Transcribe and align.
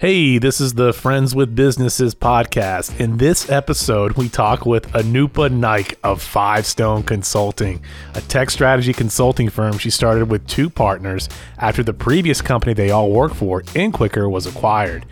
Hey, 0.00 0.38
this 0.38 0.62
is 0.62 0.72
the 0.72 0.94
Friends 0.94 1.34
with 1.34 1.54
Businesses 1.54 2.14
podcast. 2.14 2.98
In 2.98 3.18
this 3.18 3.50
episode, 3.50 4.12
we 4.12 4.30
talk 4.30 4.64
with 4.64 4.90
Anupa 4.92 5.52
Naik 5.52 5.98
of 6.02 6.22
Five 6.22 6.64
Stone 6.64 7.02
Consulting, 7.02 7.82
a 8.14 8.22
tech 8.22 8.48
strategy 8.48 8.94
consulting 8.94 9.50
firm 9.50 9.76
she 9.76 9.90
started 9.90 10.30
with 10.30 10.46
two 10.46 10.70
partners 10.70 11.28
after 11.58 11.82
the 11.82 11.92
previous 11.92 12.40
company 12.40 12.72
they 12.72 12.90
all 12.90 13.10
worked 13.10 13.36
for, 13.36 13.60
InQuicker, 13.74 14.30
was 14.30 14.46
acquired. 14.46 15.04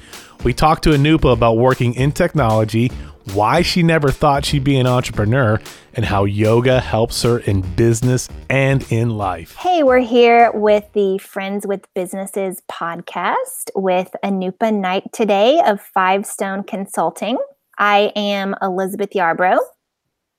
We 0.43 0.55
talked 0.55 0.85
to 0.85 0.91
Anupa 0.93 1.35
about 1.35 1.59
working 1.59 1.93
in 1.93 2.11
technology, 2.11 2.91
why 3.33 3.63
she 3.63 3.83
never 3.83 4.11
thought 4.11 4.45
she'd 4.45 4.65
be 4.65 4.77
an 4.79 4.87
entrepreneur, 4.87 5.61
and 5.95 6.05
how 6.05 6.25
yoga 6.25 6.81
helps 6.81 7.23
her 7.23 7.39
in 7.39 7.61
business 7.75 8.29
and 8.49 8.85
in 8.91 9.11
life. 9.11 9.55
Hey, 9.57 9.83
we're 9.83 9.99
here 9.99 10.51
with 10.53 10.85
the 10.93 11.19
Friends 11.19 11.67
with 11.67 11.87
Businesses 11.95 12.63
podcast 12.71 13.71
with 13.75 14.15
Anupa 14.25 14.73
Naik 14.75 15.05
today 15.13 15.61
of 15.67 15.81
Five 15.81 16.27
Stone 16.27 16.65
Consulting. 16.65 17.39
I 17.79 18.13
am 18.17 18.55
Elizabeth 18.63 19.11
Yarbrough. 19.11 19.61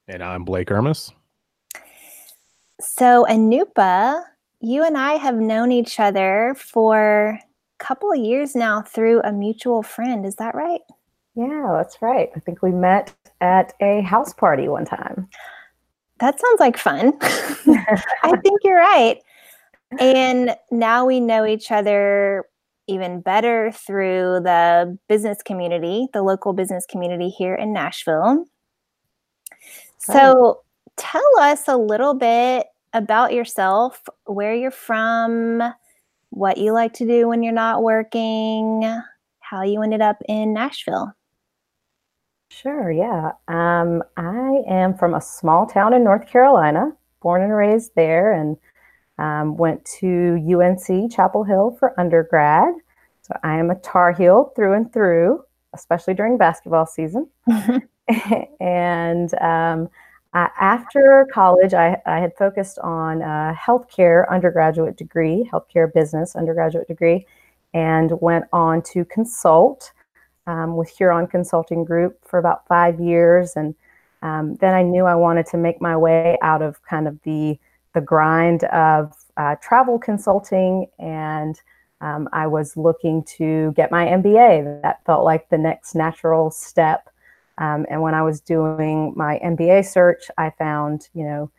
And 0.07 0.23
I'm 0.23 0.43
Blake 0.43 0.69
Ermis. 0.69 1.11
So, 2.81 3.25
Anupa, 3.29 4.23
you 4.61 4.83
and 4.83 4.97
I 4.97 5.13
have 5.13 5.35
known 5.35 5.71
each 5.71 5.99
other 5.99 6.55
for 6.57 7.37
a 7.37 7.83
couple 7.83 8.11
of 8.11 8.17
years 8.17 8.55
now 8.55 8.81
through 8.81 9.21
a 9.21 9.31
mutual 9.31 9.83
friend. 9.83 10.25
Is 10.25 10.35
that 10.35 10.55
right? 10.55 10.81
Yeah, 11.35 11.73
that's 11.77 12.01
right. 12.01 12.29
I 12.35 12.39
think 12.39 12.61
we 12.61 12.71
met 12.71 13.13
at 13.41 13.73
a 13.81 14.01
house 14.01 14.33
party 14.33 14.67
one 14.67 14.85
time. 14.85 15.29
That 16.19 16.39
sounds 16.39 16.59
like 16.59 16.77
fun. 16.77 17.13
I 17.21 18.35
think 18.43 18.59
you're 18.63 18.77
right. 18.77 19.19
And 19.99 20.55
now 20.69 21.05
we 21.05 21.19
know 21.19 21.45
each 21.45 21.71
other 21.71 22.45
even 22.87 23.21
better 23.21 23.71
through 23.71 24.41
the 24.43 24.97
business 25.07 25.41
community, 25.43 26.07
the 26.11 26.23
local 26.23 26.53
business 26.53 26.85
community 26.85 27.29
here 27.29 27.55
in 27.55 27.71
Nashville. 27.71 28.45
So, 29.99 30.61
tell 30.97 31.39
us 31.39 31.67
a 31.67 31.77
little 31.77 32.13
bit 32.13 32.67
about 32.93 33.33
yourself, 33.33 34.01
where 34.25 34.55
you're 34.55 34.71
from, 34.71 35.61
what 36.31 36.57
you 36.57 36.73
like 36.73 36.93
to 36.93 37.05
do 37.05 37.27
when 37.27 37.43
you're 37.43 37.53
not 37.53 37.83
working, 37.83 38.81
how 39.39 39.61
you 39.61 39.81
ended 39.81 40.01
up 40.01 40.17
in 40.27 40.53
Nashville. 40.53 41.13
Sure, 42.51 42.91
yeah. 42.91 43.31
Um, 43.47 44.03
I 44.17 44.63
am 44.67 44.97
from 44.97 45.13
a 45.13 45.21
small 45.21 45.65
town 45.67 45.93
in 45.93 46.03
North 46.03 46.27
Carolina, 46.27 46.91
born 47.21 47.43
and 47.43 47.55
raised 47.55 47.91
there, 47.95 48.33
and 48.33 48.57
um, 49.17 49.55
went 49.55 49.85
to 49.99 50.37
UNC 50.37 51.11
Chapel 51.11 51.43
Hill 51.43 51.75
for 51.79 51.97
undergrad. 51.99 52.73
So 53.21 53.33
I 53.43 53.57
am 53.57 53.69
a 53.69 53.75
Tar 53.75 54.13
Heel 54.13 54.51
through 54.55 54.73
and 54.73 54.91
through, 54.91 55.43
especially 55.73 56.15
during 56.15 56.37
basketball 56.37 56.85
season. 56.85 57.29
and 58.59 59.33
um, 59.35 59.87
I, 60.33 60.49
after 60.59 61.27
college, 61.31 61.73
I, 61.75 62.01
I, 62.05 62.19
had 62.19 62.35
focused 62.37 62.79
on 62.79 63.21
a 63.21 63.55
healthcare 63.55 64.27
undergraduate 64.29 64.97
degree, 64.97 65.47
healthcare 65.51 65.91
business 65.93 66.35
undergraduate 66.35 66.87
degree, 66.87 67.27
and 67.73 68.11
went 68.21 68.45
on 68.51 68.81
to 68.93 69.05
consult 69.05 69.91
um, 70.47 70.75
with 70.75 70.89
Huron 70.89 71.27
Consulting 71.27 71.83
Group 71.83 72.17
for 72.25 72.39
about 72.39 72.67
five 72.67 72.99
years, 72.99 73.53
and 73.55 73.75
um, 74.21 74.55
then 74.55 74.73
I 74.73 74.83
knew 74.83 75.05
I 75.05 75.15
wanted 75.15 75.45
to 75.47 75.57
make 75.57 75.81
my 75.81 75.95
way 75.95 76.37
out 76.41 76.61
of 76.61 76.81
kind 76.83 77.07
of 77.07 77.19
the 77.23 77.57
the 77.95 78.01
grind 78.01 78.63
of 78.65 79.13
uh, 79.37 79.55
travel 79.61 79.97
consulting, 79.97 80.87
and 80.99 81.59
um, 82.01 82.29
I 82.31 82.47
was 82.47 82.77
looking 82.77 83.23
to 83.37 83.71
get 83.75 83.91
my 83.91 84.05
MBA. 84.05 84.81
That 84.81 85.03
felt 85.05 85.23
like 85.23 85.49
the 85.49 85.57
next 85.57 85.95
natural 85.95 86.51
step. 86.51 87.09
Um, 87.57 87.85
and 87.89 88.01
when 88.01 88.13
I 88.13 88.21
was 88.21 88.39
doing 88.39 89.13
my 89.15 89.39
MBA 89.43 89.85
search, 89.85 90.29
I 90.37 90.51
found 90.51 91.09
you 91.13 91.23
know 91.23 91.51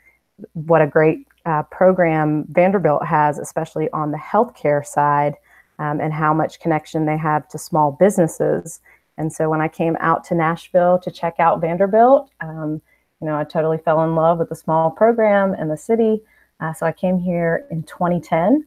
what 0.53 0.83
a 0.83 0.87
great 0.87 1.27
uh, 1.47 1.63
program 1.65 2.47
Vanderbilt 2.51 3.05
has, 3.07 3.39
especially 3.39 3.91
on 3.91 4.11
the 4.11 4.19
healthcare 4.19 4.85
side 4.85 5.37
um, 5.81 5.99
and 5.99 6.13
how 6.13 6.33
much 6.33 6.61
connection 6.61 7.07
they 7.07 7.17
have 7.17 7.49
to 7.49 7.59
small 7.59 7.91
businesses. 7.91 8.81
And 9.17 9.33
so 9.33 9.49
when 9.49 9.61
I 9.61 9.69
came 9.69 9.97
out 9.99 10.23
to 10.25 10.35
Nashville 10.35 10.99
to 11.01 11.11
check 11.11 11.35
out 11.41 11.61
Vanderbilt, 11.61 12.31
um, 12.41 12.81
you 13.21 13.27
know, 13.27 13.37
I 13.37 13.45
totally 13.45 13.79
fell 13.79 14.03
in 14.05 14.15
love 14.15 14.39
with 14.39 14.51
the 14.51 14.55
small 14.55 14.91
program 14.91 15.55
and 15.55 15.71
the 15.71 15.77
city. 15.77 16.23
Uh, 16.61 16.75
so 16.75 16.87
I 16.87 16.93
came 16.93 17.19
here 17.19 17.67
in 17.71 17.83
2010, 17.85 18.67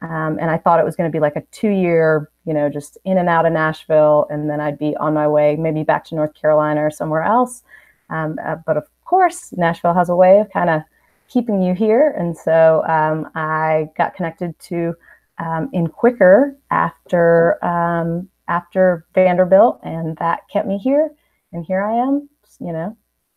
um, 0.00 0.38
and 0.40 0.50
I 0.50 0.56
thought 0.56 0.80
it 0.80 0.84
was 0.84 0.96
going 0.96 1.10
to 1.10 1.14
be 1.14 1.20
like 1.20 1.36
a 1.36 1.42
two-year, 1.52 2.30
you 2.46 2.54
know, 2.54 2.70
just 2.70 2.96
in 3.04 3.18
and 3.18 3.28
out 3.28 3.46
of 3.46 3.52
Nashville, 3.52 4.26
and 4.30 4.48
then 4.48 4.60
I'd 4.60 4.78
be 4.78 4.96
on 4.96 5.12
my 5.12 5.28
way, 5.28 5.56
maybe 5.56 5.82
back 5.82 6.04
to 6.06 6.14
North 6.14 6.34
Carolina 6.34 6.84
or 6.84 6.90
somewhere 6.90 7.22
else. 7.22 7.62
Um, 8.08 8.38
uh, 8.44 8.56
but 8.66 8.78
of 8.78 8.84
course, 9.04 9.52
Nashville 9.52 9.94
has 9.94 10.08
a 10.08 10.16
way 10.16 10.38
of 10.40 10.50
kind 10.50 10.70
of 10.70 10.82
keeping 11.28 11.62
you 11.62 11.74
here, 11.74 12.14
and 12.16 12.36
so 12.36 12.82
um, 12.86 13.30
I 13.34 13.90
got 13.96 14.14
connected 14.14 14.58
to 14.60 14.94
um, 15.38 15.70
InQuicker 15.74 16.56
after 16.70 17.64
um, 17.64 18.28
after 18.48 19.06
Vanderbilt, 19.14 19.80
and 19.82 20.16
that 20.18 20.40
kept 20.52 20.68
me 20.68 20.78
here. 20.78 21.10
And 21.52 21.64
here 21.64 21.82
I 21.82 21.94
am, 21.94 22.28
you 22.60 22.72
know, 22.72 22.96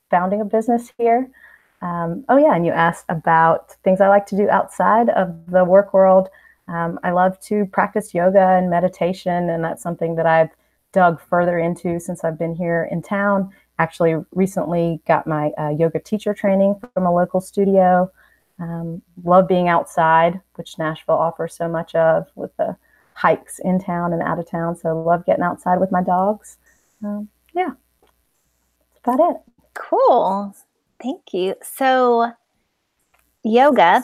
founding 0.09 0.41
a 0.41 0.45
business 0.45 0.91
here. 0.97 1.29
Um, 1.81 2.25
oh 2.29 2.37
yeah, 2.37 2.55
and 2.55 2.65
you 2.65 2.71
asked 2.71 3.05
about 3.09 3.75
things 3.83 4.01
I 4.01 4.07
like 4.07 4.25
to 4.27 4.37
do 4.37 4.49
outside 4.49 5.09
of 5.09 5.35
the 5.47 5.63
work 5.63 5.93
world. 5.93 6.29
Um, 6.67 6.99
I 7.03 7.11
love 7.11 7.39
to 7.41 7.65
practice 7.67 8.13
yoga 8.13 8.57
and 8.57 8.69
meditation, 8.69 9.49
and 9.49 9.63
that's 9.63 9.83
something 9.83 10.15
that 10.15 10.25
I've 10.25 10.49
dug 10.91 11.21
further 11.21 11.57
into 11.59 11.99
since 11.99 12.23
I've 12.23 12.39
been 12.39 12.55
here 12.55 12.87
in 12.91 13.01
town. 13.01 13.51
Actually, 13.79 14.15
recently 14.33 14.99
got 15.07 15.27
my 15.27 15.51
uh, 15.57 15.69
yoga 15.69 15.99
teacher 15.99 16.33
training 16.33 16.75
from 16.93 17.05
a 17.05 17.13
local 17.13 17.39
studio. 17.39 18.11
Um, 18.59 19.01
love 19.23 19.47
being 19.47 19.67
outside, 19.67 20.41
which 20.55 20.79
Nashville 20.79 21.15
offers 21.15 21.55
so 21.55 21.67
much 21.67 21.93
of 21.93 22.27
with 22.35 22.55
the 22.57 22.75
hikes 23.13 23.59
in 23.59 23.79
town 23.79 24.13
and 24.13 24.21
out 24.21 24.39
of 24.39 24.49
town. 24.49 24.75
So 24.75 24.99
love 24.99 25.25
getting 25.25 25.43
outside 25.43 25.79
with 25.79 25.91
my 25.91 26.03
dogs. 26.03 26.57
Um, 27.03 27.29
yeah, 27.53 27.71
that's 28.01 28.99
about 29.03 29.31
it. 29.31 29.37
Cool. 29.73 30.55
Thank 31.01 31.33
you. 31.33 31.55
So 31.61 32.31
yoga, 33.43 34.03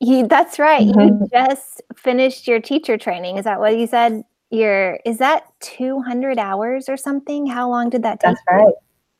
you 0.00 0.26
that's 0.26 0.58
right. 0.58 0.86
Mm-hmm. 0.86 1.24
You 1.24 1.28
just 1.32 1.82
finished 1.96 2.48
your 2.48 2.60
teacher 2.60 2.98
training. 2.98 3.38
Is 3.38 3.44
that 3.44 3.60
what 3.60 3.78
you 3.78 3.86
said? 3.86 4.24
Your 4.50 4.98
is 5.04 5.18
that 5.18 5.44
200 5.60 6.38
hours 6.38 6.88
or 6.88 6.96
something? 6.96 7.46
How 7.46 7.68
long 7.68 7.88
did 7.88 8.02
that 8.02 8.20
take? 8.20 8.30
That's 8.30 8.42
right. 8.50 8.74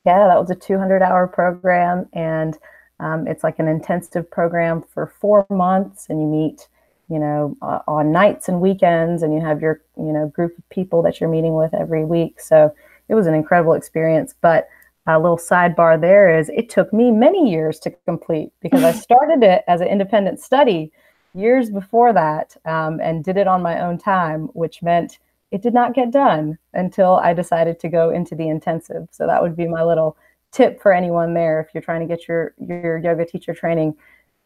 Yeah, 0.05 0.27
that 0.27 0.41
was 0.41 0.51
a 0.51 0.57
200 0.57 1.03
hour 1.03 1.29
program 1.29 2.09
and 2.13 2.59
um, 3.01 3.27
it's 3.27 3.43
like 3.43 3.59
an 3.59 3.69
intensive 3.69 4.31
program 4.31 4.83
for 4.83 5.07
four 5.07 5.47
months, 5.51 6.07
and 6.09 6.21
you 6.21 6.27
meet, 6.27 6.69
you 7.09 7.19
know, 7.19 7.57
uh, 7.63 7.81
on 7.87 8.13
nights 8.13 8.49
and 8.49 8.61
weekends, 8.61 9.23
and 9.23 9.35
you 9.35 9.41
have 9.41 9.61
your, 9.61 9.81
you 9.97 10.13
know, 10.13 10.29
group 10.29 10.57
of 10.57 10.69
people 10.71 11.03
that 11.03 11.21
you're 11.21 11.31
meeting 11.31 11.55
with 11.55 11.75
every 11.75 12.05
week. 12.05 12.41
So 12.41 12.75
it 13.09 13.15
was 13.15 13.27
an 13.27 13.35
incredible 13.35 13.75
experience. 13.75 14.35
But 14.41 14.69
a 15.07 15.19
little 15.19 15.37
sidebar 15.37 16.01
there 16.01 16.39
is 16.39 16.49
it 16.51 16.71
took 16.71 16.93
me 16.93 17.11
many 17.11 17.51
years 17.51 17.79
to 17.81 17.91
complete 18.07 18.51
because 18.61 18.85
I 18.85 18.93
started 19.09 19.43
it 19.43 19.65
as 19.67 19.81
an 19.81 19.89
independent 19.89 20.41
study 20.41 20.93
years 21.35 21.71
before 21.71 22.13
that 22.13 22.57
um, 22.67 23.01
and 23.01 23.25
did 23.25 23.37
it 23.37 23.49
on 23.49 23.63
my 23.63 23.81
own 23.81 23.99
time, 23.99 24.43
which 24.53 24.83
meant 24.83 25.19
it 25.51 25.63
did 25.63 25.75
not 25.75 25.95
get 25.95 26.11
done 26.11 26.59
until 26.73 27.17
I 27.17 27.35
decided 27.35 27.79
to 27.81 27.89
go 27.89 28.11
into 28.11 28.35
the 28.35 28.49
intensive. 28.49 29.09
So 29.11 29.27
that 29.27 29.43
would 29.43 29.57
be 29.57 29.67
my 29.67 29.83
little 29.83 30.17
tip 30.53 30.81
for 30.81 30.93
anyone 30.93 31.35
there 31.35 31.61
if 31.61 31.69
you're 31.75 31.83
trying 31.83 32.01
to 32.01 32.07
get 32.07 32.29
your 32.29 32.55
your 32.59 32.99
yoga 32.99 33.25
teacher 33.25 33.55
training 33.55 33.95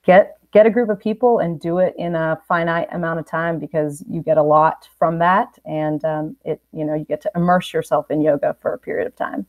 get 0.07 0.39
get 0.53 0.65
a 0.65 0.71
group 0.71 0.89
of 0.89 0.99
people 0.99 1.41
and 1.41 1.61
do 1.61 1.79
it 1.79 1.95
in 1.99 2.15
a 2.15 2.41
finite 2.49 2.89
amount 2.93 3.19
of 3.19 3.27
time 3.27 3.59
because 3.59 4.03
you 4.09 4.23
get 4.23 4.39
a 4.39 4.43
lot 4.43 4.89
from 4.99 5.19
that. 5.19 5.59
And 5.67 6.03
um, 6.05 6.37
it 6.45 6.63
you 6.73 6.85
know 6.85 6.95
you 6.95 7.05
get 7.05 7.21
to 7.23 7.31
immerse 7.35 7.75
yourself 7.75 8.11
in 8.11 8.23
yoga 8.23 8.57
for 8.63 8.73
a 8.73 8.79
period 8.79 9.07
of 9.07 9.17
time. 9.17 9.45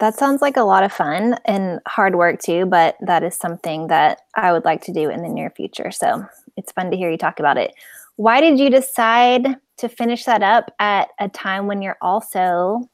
That 0.00 0.14
sounds 0.14 0.42
like 0.42 0.56
a 0.56 0.62
lot 0.62 0.84
of 0.84 0.92
fun 0.92 1.38
and 1.44 1.80
hard 1.86 2.14
work 2.14 2.40
too 2.40 2.66
but 2.66 2.96
that 3.00 3.24
is 3.24 3.34
something 3.34 3.88
that 3.88 4.20
i 4.36 4.52
would 4.52 4.64
like 4.64 4.80
to 4.84 4.92
do 4.92 5.08
in 5.08 5.22
the 5.22 5.28
near 5.28 5.50
future. 5.50 5.90
So 5.90 6.24
it's 6.56 6.72
fun 6.72 6.90
to 6.90 6.96
hear 6.96 7.10
you 7.10 7.18
talk 7.18 7.40
about 7.40 7.56
it. 7.56 7.72
Why 8.16 8.40
did 8.40 8.58
you 8.58 8.68
decide 8.68 9.56
to 9.78 9.88
finish 9.88 10.24
that 10.24 10.42
up 10.42 10.72
at 10.80 11.08
a 11.20 11.28
time 11.28 11.66
when 11.66 11.82
you're 11.82 11.98
also 12.02 12.90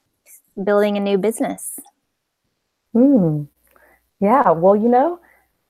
building 0.63 0.97
a 0.97 1.01
new 1.01 1.19
business 1.19 1.79
Hmm. 2.95 3.45
Yeah. 4.21 4.51
Well, 4.53 4.77
you 4.77 4.89
know, 4.89 5.21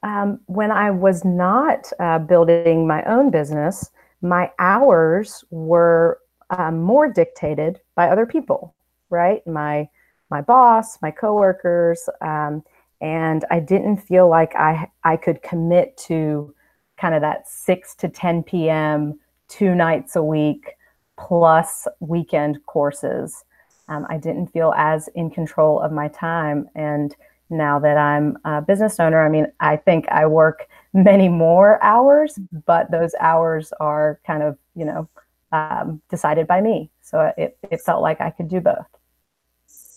um, 0.02 0.40
when 0.46 0.72
I 0.72 0.90
was 0.90 1.24
not 1.24 1.92
uh, 2.00 2.20
building 2.20 2.86
my 2.86 3.02
own 3.04 3.30
business, 3.30 3.90
my 4.22 4.52
hours 4.58 5.44
were 5.50 6.20
um, 6.50 6.82
more 6.82 7.08
dictated 7.12 7.80
by 7.96 8.08
other 8.10 8.26
people, 8.26 8.74
right? 9.10 9.46
My 9.46 9.88
my 10.30 10.42
boss, 10.42 11.00
my 11.02 11.10
coworkers, 11.12 12.08
um, 12.22 12.62
and 13.00 13.44
I 13.50 13.60
didn't 13.60 13.98
feel 13.98 14.28
like 14.28 14.54
I 14.56 14.88
I 15.04 15.16
could 15.16 15.42
commit 15.42 15.96
to 16.08 16.54
kind 16.98 17.14
of 17.14 17.22
that 17.22 17.48
six 17.48 17.94
to 17.96 18.08
ten 18.10 18.42
p.m. 18.44 19.20
two 19.48 19.74
nights 19.74 20.16
a 20.16 20.24
week 20.24 20.76
plus 21.18 21.88
weekend 22.00 22.64
courses. 22.66 23.44
Um, 23.88 24.06
I 24.08 24.16
didn't 24.16 24.48
feel 24.48 24.72
as 24.76 25.08
in 25.14 25.30
control 25.30 25.80
of 25.80 25.92
my 25.92 26.08
time. 26.08 26.68
And 26.74 27.14
now 27.50 27.78
that 27.78 27.96
I'm 27.96 28.38
a 28.44 28.62
business 28.62 28.98
owner, 28.98 29.24
I 29.24 29.28
mean, 29.28 29.46
I 29.60 29.76
think 29.76 30.08
I 30.08 30.26
work 30.26 30.68
many 30.92 31.28
more 31.28 31.82
hours, 31.82 32.38
but 32.66 32.90
those 32.90 33.14
hours 33.20 33.72
are 33.80 34.20
kind 34.26 34.42
of, 34.42 34.56
you 34.74 34.84
know, 34.84 35.08
um, 35.52 36.00
decided 36.10 36.46
by 36.46 36.60
me. 36.60 36.90
So 37.02 37.32
it, 37.36 37.56
it 37.70 37.80
felt 37.80 38.02
like 38.02 38.20
I 38.20 38.30
could 38.30 38.48
do 38.48 38.60
both. 38.60 38.86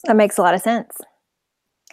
That 0.04 0.16
makes 0.16 0.38
a 0.38 0.42
lot 0.42 0.54
of 0.54 0.62
sense. 0.62 0.98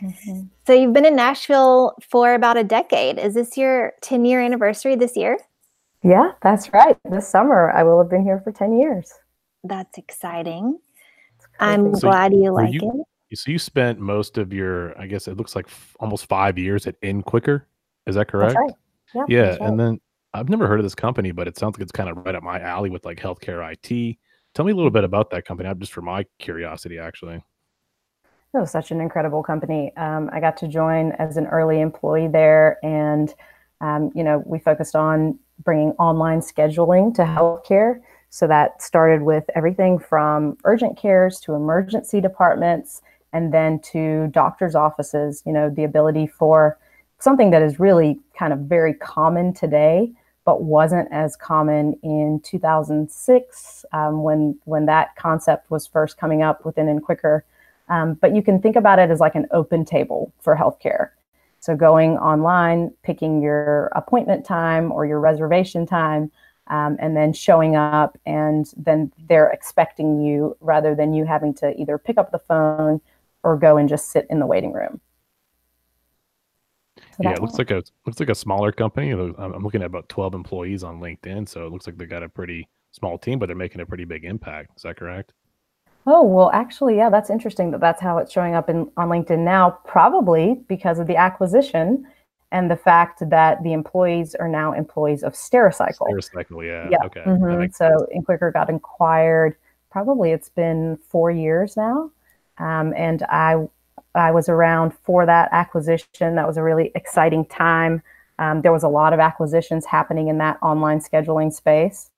Mm-hmm. 0.02 0.42
So 0.66 0.72
you've 0.72 0.92
been 0.92 1.06
in 1.06 1.16
Nashville 1.16 1.94
for 2.10 2.34
about 2.34 2.56
a 2.56 2.64
decade. 2.64 3.18
Is 3.18 3.34
this 3.34 3.56
your 3.56 3.92
10 4.02 4.24
year 4.24 4.40
anniversary 4.40 4.96
this 4.96 5.16
year? 5.16 5.38
Yeah, 6.02 6.32
that's 6.42 6.72
right. 6.72 6.98
This 7.08 7.28
summer, 7.28 7.70
I 7.70 7.82
will 7.82 7.98
have 7.98 8.10
been 8.10 8.24
here 8.24 8.40
for 8.44 8.52
10 8.52 8.78
years. 8.78 9.10
That's 9.62 9.96
exciting. 9.96 10.78
I'm 11.60 11.94
so 11.94 12.08
glad 12.08 12.32
you 12.32 12.52
like 12.52 12.72
you, 12.72 13.06
it. 13.30 13.38
So 13.38 13.50
you 13.50 13.58
spent 13.58 13.98
most 13.98 14.38
of 14.38 14.52
your, 14.52 14.98
I 14.98 15.06
guess 15.06 15.28
it 15.28 15.36
looks 15.36 15.56
like 15.56 15.66
f- 15.66 15.96
almost 16.00 16.26
five 16.26 16.58
years 16.58 16.86
at 16.86 17.00
InQuicker. 17.00 17.62
Is 18.06 18.14
that 18.14 18.28
correct? 18.28 18.56
Right. 18.56 18.72
Yep, 19.14 19.26
yeah. 19.28 19.50
Right. 19.50 19.60
And 19.60 19.78
then 19.78 20.00
I've 20.34 20.48
never 20.48 20.66
heard 20.66 20.80
of 20.80 20.84
this 20.84 20.94
company, 20.94 21.30
but 21.30 21.48
it 21.48 21.56
sounds 21.56 21.76
like 21.76 21.82
it's 21.82 21.92
kind 21.92 22.10
of 22.10 22.18
right 22.18 22.34
up 22.34 22.42
my 22.42 22.60
alley 22.60 22.90
with 22.90 23.04
like 23.04 23.18
healthcare 23.18 23.72
IT. 23.72 24.18
Tell 24.54 24.64
me 24.64 24.72
a 24.72 24.74
little 24.74 24.90
bit 24.90 25.04
about 25.04 25.30
that 25.30 25.44
company, 25.44 25.72
just 25.78 25.92
for 25.92 26.02
my 26.02 26.24
curiosity, 26.38 26.98
actually. 26.98 27.36
It 27.36 28.58
was 28.58 28.70
such 28.70 28.92
an 28.92 29.00
incredible 29.00 29.42
company. 29.42 29.92
Um, 29.96 30.30
I 30.32 30.38
got 30.38 30.56
to 30.58 30.68
join 30.68 31.10
as 31.12 31.36
an 31.36 31.46
early 31.46 31.80
employee 31.80 32.28
there, 32.28 32.78
and 32.84 33.34
um, 33.80 34.12
you 34.14 34.22
know 34.22 34.44
we 34.46 34.60
focused 34.60 34.94
on 34.94 35.38
bringing 35.64 35.90
online 35.92 36.40
scheduling 36.40 37.12
to 37.16 37.22
healthcare. 37.22 38.00
So 38.34 38.48
that 38.48 38.82
started 38.82 39.22
with 39.22 39.44
everything 39.54 39.96
from 39.96 40.58
urgent 40.64 40.98
cares 40.98 41.38
to 41.42 41.54
emergency 41.54 42.20
departments, 42.20 43.00
and 43.32 43.54
then 43.54 43.78
to 43.92 44.26
doctors' 44.32 44.74
offices. 44.74 45.40
You 45.46 45.52
know 45.52 45.70
the 45.70 45.84
ability 45.84 46.26
for 46.26 46.76
something 47.20 47.52
that 47.52 47.62
is 47.62 47.78
really 47.78 48.18
kind 48.36 48.52
of 48.52 48.58
very 48.58 48.92
common 48.92 49.54
today 49.54 50.10
but 50.44 50.64
wasn't 50.64 51.08
as 51.12 51.36
common 51.36 51.94
in 52.02 52.40
2006 52.42 53.84
um, 53.92 54.24
when 54.24 54.58
when 54.64 54.86
that 54.86 55.14
concept 55.14 55.70
was 55.70 55.86
first 55.86 56.18
coming 56.18 56.42
up 56.42 56.64
within 56.64 56.86
InQuicker. 56.86 57.42
Um, 57.88 58.14
but 58.14 58.34
you 58.34 58.42
can 58.42 58.60
think 58.60 58.74
about 58.74 58.98
it 58.98 59.10
as 59.10 59.20
like 59.20 59.36
an 59.36 59.46
open 59.52 59.84
table 59.84 60.32
for 60.40 60.56
healthcare. 60.56 61.10
So 61.60 61.76
going 61.76 62.18
online, 62.18 62.92
picking 63.04 63.40
your 63.40 63.92
appointment 63.94 64.44
time 64.44 64.90
or 64.90 65.06
your 65.06 65.20
reservation 65.20 65.86
time, 65.86 66.32
um, 66.68 66.96
and 66.98 67.16
then 67.16 67.32
showing 67.32 67.76
up, 67.76 68.18
and 68.26 68.72
then 68.76 69.12
they're 69.28 69.50
expecting 69.50 70.20
you 70.20 70.56
rather 70.60 70.94
than 70.94 71.12
you 71.12 71.24
having 71.24 71.54
to 71.54 71.78
either 71.80 71.98
pick 71.98 72.18
up 72.18 72.32
the 72.32 72.38
phone 72.38 73.00
or 73.42 73.56
go 73.56 73.76
and 73.76 73.88
just 73.88 74.10
sit 74.10 74.26
in 74.30 74.38
the 74.38 74.46
waiting 74.46 74.72
room. 74.72 75.00
So 76.96 77.22
yeah, 77.22 77.32
it 77.32 77.42
looks 77.42 77.58
like 77.58 77.70
a 77.70 77.82
looks 78.06 78.18
like 78.18 78.30
a 78.30 78.34
smaller 78.34 78.72
company. 78.72 79.10
I'm 79.10 79.62
looking 79.62 79.82
at 79.82 79.86
about 79.86 80.08
12 80.08 80.34
employees 80.34 80.82
on 80.82 81.00
LinkedIn, 81.00 81.48
so 81.48 81.66
it 81.66 81.72
looks 81.72 81.86
like 81.86 81.96
they 81.96 82.06
got 82.06 82.22
a 82.22 82.28
pretty 82.28 82.68
small 82.92 83.18
team, 83.18 83.38
but 83.38 83.46
they're 83.46 83.56
making 83.56 83.80
a 83.80 83.86
pretty 83.86 84.04
big 84.04 84.24
impact. 84.24 84.70
Is 84.76 84.82
that 84.82 84.96
correct? 84.96 85.32
Oh 86.06 86.22
well, 86.22 86.50
actually, 86.52 86.96
yeah, 86.96 87.10
that's 87.10 87.30
interesting 87.30 87.70
that 87.70 87.80
that's 87.80 88.00
how 88.00 88.18
it's 88.18 88.32
showing 88.32 88.54
up 88.54 88.68
in 88.68 88.90
on 88.96 89.08
LinkedIn 89.08 89.38
now. 89.38 89.78
Probably 89.86 90.62
because 90.68 90.98
of 90.98 91.06
the 91.06 91.16
acquisition 91.16 92.06
and 92.52 92.70
the 92.70 92.76
fact 92.76 93.28
that 93.30 93.62
the 93.62 93.72
employees 93.72 94.34
are 94.34 94.48
now 94.48 94.72
employees 94.72 95.22
of 95.22 95.34
Stericycle. 95.34 96.06
Stericycle, 96.08 96.64
yeah. 96.66 96.88
Yeah. 96.90 97.06
Okay. 97.06 97.22
Mm-hmm. 97.26 97.72
So 97.72 98.06
InQuicker 98.14 98.52
got 98.52 98.70
acquired. 98.70 99.56
Probably 99.90 100.32
it's 100.32 100.48
been 100.48 100.98
four 101.08 101.30
years 101.30 101.76
now, 101.76 102.10
um, 102.58 102.92
and 102.96 103.22
I 103.24 103.68
I 104.14 104.30
was 104.30 104.48
around 104.48 104.92
for 105.02 105.26
that 105.26 105.48
acquisition. 105.52 106.34
That 106.36 106.46
was 106.46 106.56
a 106.56 106.62
really 106.62 106.92
exciting 106.94 107.44
time. 107.46 108.02
Um, 108.38 108.62
there 108.62 108.72
was 108.72 108.82
a 108.82 108.88
lot 108.88 109.12
of 109.12 109.20
acquisitions 109.20 109.86
happening 109.86 110.28
in 110.28 110.38
that 110.38 110.58
online 110.62 111.00
scheduling 111.00 111.52
space. 111.52 112.10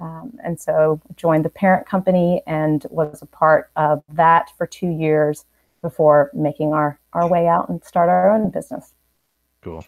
Um, 0.00 0.38
and 0.44 0.60
so 0.60 1.00
joined 1.16 1.44
the 1.44 1.50
parent 1.50 1.86
company 1.86 2.42
and 2.46 2.86
was 2.90 3.20
a 3.20 3.26
part 3.26 3.70
of 3.74 4.02
that 4.10 4.50
for 4.56 4.66
two 4.66 4.88
years 4.88 5.44
before 5.82 6.30
making 6.32 6.72
our, 6.72 7.00
our 7.12 7.28
way 7.28 7.48
out 7.48 7.68
and 7.68 7.82
start 7.82 8.08
our 8.08 8.30
own 8.30 8.50
business. 8.50 8.92
Cool. 9.62 9.84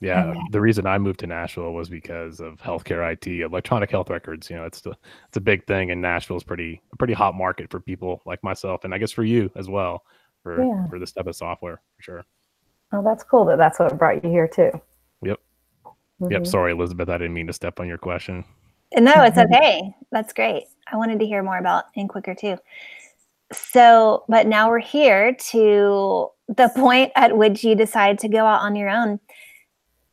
Yeah, 0.00 0.26
mm-hmm. 0.26 0.38
the 0.52 0.60
reason 0.60 0.86
I 0.86 0.96
moved 0.98 1.20
to 1.20 1.26
Nashville 1.26 1.72
was 1.72 1.88
because 1.88 2.38
of 2.38 2.58
healthcare 2.58 3.12
IT, 3.12 3.26
electronic 3.26 3.90
health 3.90 4.10
records. 4.10 4.48
You 4.48 4.56
know, 4.56 4.64
it's 4.64 4.80
the 4.80 4.90
it's 5.26 5.36
a 5.36 5.40
big 5.40 5.66
thing, 5.66 5.90
and 5.90 6.00
Nashville 6.00 6.36
is 6.36 6.44
pretty 6.44 6.80
a 6.92 6.96
pretty 6.96 7.14
hot 7.14 7.34
market 7.34 7.68
for 7.70 7.80
people 7.80 8.22
like 8.24 8.42
myself, 8.44 8.84
and 8.84 8.94
I 8.94 8.98
guess 8.98 9.10
for 9.10 9.24
you 9.24 9.50
as 9.56 9.68
well 9.68 10.04
for 10.42 10.62
yeah. 10.62 10.86
for 10.88 10.98
this 11.00 11.12
type 11.12 11.26
of 11.26 11.34
software 11.34 11.80
for 11.96 12.02
sure. 12.02 12.24
Oh, 12.92 13.02
that's 13.02 13.24
cool 13.24 13.44
that 13.46 13.58
that's 13.58 13.78
what 13.78 13.98
brought 13.98 14.22
you 14.22 14.30
here 14.30 14.46
too. 14.46 14.70
Yep. 15.22 15.40
Mm-hmm. 16.20 16.32
Yep. 16.32 16.46
Sorry, 16.46 16.72
Elizabeth, 16.72 17.08
I 17.08 17.18
didn't 17.18 17.34
mean 17.34 17.48
to 17.48 17.52
step 17.52 17.80
on 17.80 17.88
your 17.88 17.98
question. 17.98 18.44
No, 18.96 19.12
it's 19.24 19.38
okay. 19.38 19.94
That's 20.12 20.32
great. 20.32 20.64
I 20.90 20.96
wanted 20.96 21.18
to 21.18 21.26
hear 21.26 21.42
more 21.42 21.58
about 21.58 21.84
InQuicker 21.96 22.38
too. 22.38 22.56
So, 23.52 24.24
but 24.28 24.46
now 24.46 24.68
we're 24.68 24.78
here 24.78 25.34
to 25.50 26.28
the 26.48 26.70
point 26.74 27.12
at 27.14 27.36
which 27.36 27.62
you 27.62 27.74
decide 27.74 28.18
to 28.20 28.28
go 28.28 28.46
out 28.46 28.62
on 28.62 28.74
your 28.74 28.88
own 28.88 29.20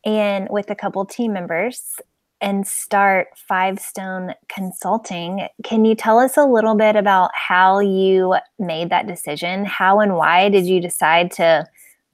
and 0.04 0.48
with 0.50 0.70
a 0.70 0.74
couple 0.74 1.04
team 1.04 1.32
members 1.32 2.00
and 2.40 2.66
start 2.66 3.28
Five 3.48 3.80
Stone 3.80 4.34
Consulting. 4.48 5.48
Can 5.64 5.84
you 5.84 5.94
tell 5.94 6.18
us 6.18 6.36
a 6.36 6.44
little 6.44 6.74
bit 6.74 6.94
about 6.94 7.30
how 7.34 7.78
you 7.78 8.36
made 8.58 8.90
that 8.90 9.06
decision? 9.06 9.64
How 9.64 10.00
and 10.00 10.16
why 10.16 10.50
did 10.50 10.66
you 10.66 10.80
decide 10.80 11.30
to 11.32 11.66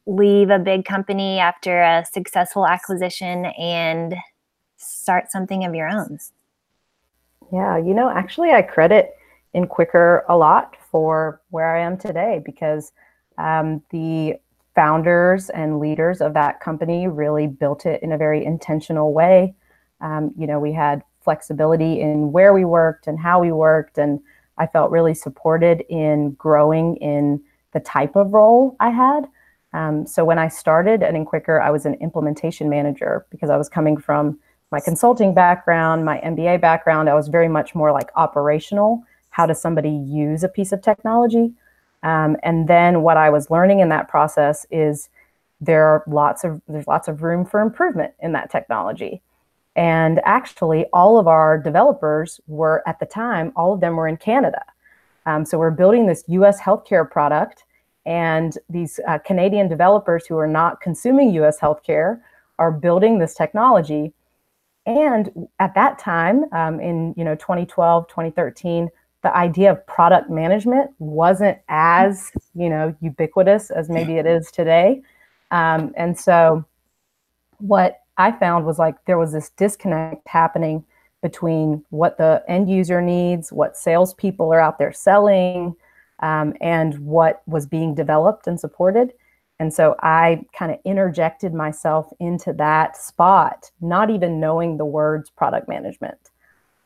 leave 0.06 0.50
a 0.50 0.58
big 0.58 0.84
company 0.84 1.38
after 1.38 1.82
a 1.82 2.04
successful 2.10 2.66
acquisition 2.66 3.46
and 3.46 4.14
start 4.76 5.30
something 5.30 5.64
of 5.64 5.74
your 5.74 5.88
own? 5.88 6.18
Yeah, 7.52 7.76
you 7.76 7.92
know, 7.92 8.08
actually, 8.08 8.52
I 8.52 8.62
credit 8.62 9.16
InQuicker 9.54 10.22
a 10.28 10.36
lot 10.36 10.76
for 10.90 11.40
where 11.50 11.76
I 11.76 11.82
am 11.82 11.98
today 11.98 12.40
because 12.44 12.92
um, 13.38 13.82
the 13.90 14.34
founders 14.74 15.50
and 15.50 15.78
leaders 15.78 16.20
of 16.20 16.34
that 16.34 16.60
company 16.60 17.06
really 17.06 17.46
built 17.46 17.84
it 17.84 18.02
in 18.02 18.12
a 18.12 18.18
very 18.18 18.44
intentional 18.44 19.12
way 19.12 19.54
um, 20.02 20.32
you 20.36 20.46
know, 20.46 20.58
we 20.58 20.72
had 20.72 21.02
flexibility 21.22 22.00
in 22.00 22.32
where 22.32 22.52
we 22.52 22.64
worked 22.64 23.06
and 23.06 23.18
how 23.18 23.40
we 23.40 23.52
worked, 23.52 23.96
and 23.96 24.20
I 24.58 24.66
felt 24.66 24.90
really 24.90 25.14
supported 25.14 25.84
in 25.88 26.32
growing 26.32 26.96
in 26.96 27.40
the 27.72 27.80
type 27.80 28.16
of 28.16 28.34
role 28.34 28.76
I 28.80 28.90
had. 28.90 29.28
Um, 29.72 30.06
so 30.06 30.24
when 30.24 30.38
I 30.38 30.48
started 30.48 31.02
at 31.02 31.14
InQuicker, 31.14 31.62
I 31.62 31.70
was 31.70 31.86
an 31.86 31.94
implementation 31.94 32.68
manager 32.68 33.24
because 33.30 33.48
I 33.48 33.56
was 33.56 33.70
coming 33.70 33.96
from 33.96 34.38
my 34.70 34.80
consulting 34.80 35.32
background, 35.32 36.04
my 36.04 36.18
MBA 36.18 36.60
background. 36.60 37.08
I 37.08 37.14
was 37.14 37.28
very 37.28 37.48
much 37.48 37.74
more 37.74 37.92
like 37.92 38.10
operational. 38.16 39.02
How 39.30 39.46
does 39.46 39.62
somebody 39.62 39.90
use 39.90 40.42
a 40.42 40.48
piece 40.48 40.72
of 40.72 40.82
technology? 40.82 41.52
Um, 42.02 42.36
and 42.42 42.68
then 42.68 43.02
what 43.02 43.16
I 43.16 43.30
was 43.30 43.50
learning 43.50 43.80
in 43.80 43.88
that 43.90 44.08
process 44.08 44.66
is 44.70 45.08
there 45.60 45.84
are 45.84 46.02
lots 46.06 46.42
of 46.44 46.60
there's 46.68 46.88
lots 46.88 47.08
of 47.08 47.22
room 47.22 47.44
for 47.44 47.60
improvement 47.60 48.12
in 48.20 48.32
that 48.32 48.50
technology. 48.50 49.22
And 49.74 50.20
actually, 50.24 50.86
all 50.92 51.18
of 51.18 51.26
our 51.26 51.56
developers 51.56 52.40
were 52.46 52.82
at 52.86 52.98
the 52.98 53.06
time, 53.06 53.52
all 53.56 53.72
of 53.72 53.80
them 53.80 53.96
were 53.96 54.08
in 54.08 54.18
Canada. 54.18 54.62
Um, 55.24 55.44
so 55.44 55.56
we're 55.58 55.70
building 55.70 56.06
this 56.06 56.24
US 56.26 56.60
healthcare 56.60 57.08
product, 57.08 57.64
and 58.04 58.58
these 58.68 58.98
uh, 59.06 59.18
Canadian 59.18 59.68
developers 59.68 60.26
who 60.26 60.36
are 60.36 60.48
not 60.48 60.80
consuming 60.80 61.30
US 61.34 61.58
healthcare 61.60 62.20
are 62.58 62.72
building 62.72 63.18
this 63.18 63.34
technology. 63.34 64.12
And 64.84 65.48
at 65.60 65.74
that 65.74 65.98
time, 66.00 66.44
um, 66.52 66.80
in 66.80 67.14
you 67.16 67.24
know 67.24 67.36
2012, 67.36 68.08
2013, 68.08 68.90
the 69.22 69.34
idea 69.36 69.70
of 69.70 69.86
product 69.86 70.30
management 70.30 70.90
wasn't 70.98 71.58
as 71.68 72.32
you 72.54 72.68
know 72.68 72.94
ubiquitous 73.00 73.70
as 73.70 73.88
maybe 73.88 74.14
it 74.14 74.26
is 74.26 74.50
today. 74.50 75.02
Um, 75.50 75.92
and 75.96 76.18
so, 76.18 76.64
what 77.58 78.00
I 78.16 78.32
found 78.32 78.66
was 78.66 78.78
like 78.78 79.04
there 79.04 79.18
was 79.18 79.32
this 79.32 79.50
disconnect 79.50 80.26
happening 80.26 80.84
between 81.22 81.84
what 81.90 82.18
the 82.18 82.42
end 82.48 82.68
user 82.68 83.00
needs, 83.00 83.52
what 83.52 83.76
salespeople 83.76 84.52
are 84.52 84.60
out 84.60 84.78
there 84.78 84.92
selling, 84.92 85.76
um, 86.20 86.54
and 86.60 86.98
what 86.98 87.42
was 87.46 87.66
being 87.66 87.94
developed 87.94 88.46
and 88.46 88.58
supported. 88.58 89.12
And 89.60 89.72
so 89.72 89.94
I 90.00 90.44
kind 90.52 90.72
of 90.72 90.80
interjected 90.84 91.54
myself 91.54 92.12
into 92.18 92.52
that 92.54 92.96
spot, 92.96 93.70
not 93.80 94.10
even 94.10 94.40
knowing 94.40 94.76
the 94.76 94.84
words 94.84 95.30
product 95.30 95.68
management. 95.68 96.31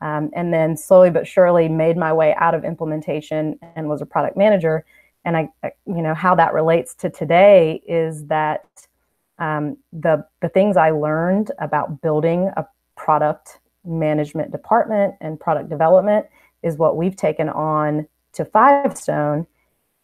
Um, 0.00 0.30
and 0.34 0.52
then 0.52 0.76
slowly 0.76 1.10
but 1.10 1.26
surely 1.26 1.68
made 1.68 1.96
my 1.96 2.12
way 2.12 2.34
out 2.34 2.54
of 2.54 2.64
implementation 2.64 3.58
and 3.74 3.88
was 3.88 4.02
a 4.02 4.06
product 4.06 4.36
manager. 4.36 4.84
And 5.24 5.36
I, 5.36 5.48
you 5.86 6.02
know, 6.02 6.14
how 6.14 6.34
that 6.34 6.52
relates 6.52 6.94
to 6.96 7.10
today 7.10 7.82
is 7.86 8.26
that 8.26 8.66
um, 9.38 9.76
the 9.92 10.24
the 10.40 10.48
things 10.48 10.76
I 10.76 10.90
learned 10.90 11.50
about 11.58 12.00
building 12.00 12.50
a 12.56 12.66
product 12.96 13.58
management 13.84 14.50
department 14.52 15.14
and 15.20 15.38
product 15.38 15.68
development 15.68 16.26
is 16.62 16.76
what 16.76 16.96
we've 16.96 17.16
taken 17.16 17.48
on 17.48 18.06
to 18.32 18.44
Five 18.44 18.96
Stone. 18.96 19.46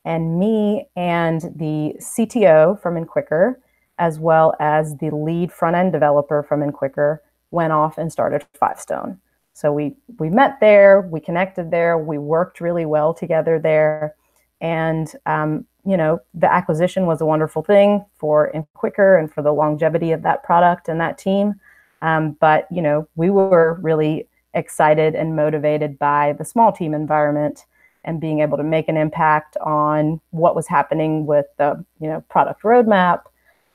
And 0.04 0.38
me 0.38 0.88
and 0.96 1.42
the 1.42 1.94
CTO 1.98 2.80
from 2.80 2.94
InQuicker, 2.94 3.56
as 3.98 4.18
well 4.18 4.54
as 4.58 4.96
the 4.96 5.10
lead 5.10 5.52
front 5.52 5.76
end 5.76 5.92
developer 5.92 6.42
from 6.42 6.60
InQuicker, 6.60 7.18
went 7.50 7.72
off 7.72 7.98
and 7.98 8.10
started 8.10 8.44
Five 8.54 8.80
Stone. 8.80 9.20
So 9.62 9.72
we 9.72 9.94
we 10.18 10.28
met 10.28 10.58
there, 10.58 11.02
we 11.02 11.20
connected 11.20 11.70
there, 11.70 11.96
we 11.96 12.18
worked 12.18 12.60
really 12.60 12.84
well 12.84 13.14
together 13.14 13.60
there, 13.60 14.16
and 14.60 15.10
um, 15.24 15.64
you 15.86 15.96
know 15.96 16.20
the 16.34 16.52
acquisition 16.52 17.06
was 17.06 17.20
a 17.20 17.26
wonderful 17.26 17.62
thing 17.62 18.04
for 18.16 18.50
InQuicker 18.52 19.20
and 19.20 19.32
for 19.32 19.40
the 19.40 19.52
longevity 19.52 20.10
of 20.10 20.22
that 20.22 20.42
product 20.42 20.88
and 20.88 21.00
that 21.00 21.16
team. 21.16 21.54
Um, 22.02 22.32
but 22.40 22.66
you 22.72 22.82
know 22.82 23.06
we 23.14 23.30
were 23.30 23.78
really 23.80 24.26
excited 24.54 25.14
and 25.14 25.36
motivated 25.36 25.96
by 25.96 26.34
the 26.36 26.44
small 26.44 26.72
team 26.72 26.92
environment 26.92 27.64
and 28.02 28.20
being 28.20 28.40
able 28.40 28.56
to 28.56 28.64
make 28.64 28.88
an 28.88 28.96
impact 28.96 29.56
on 29.58 30.20
what 30.30 30.56
was 30.56 30.66
happening 30.66 31.24
with 31.24 31.46
the 31.58 31.84
you 32.00 32.08
know 32.08 32.20
product 32.22 32.64
roadmap 32.64 33.20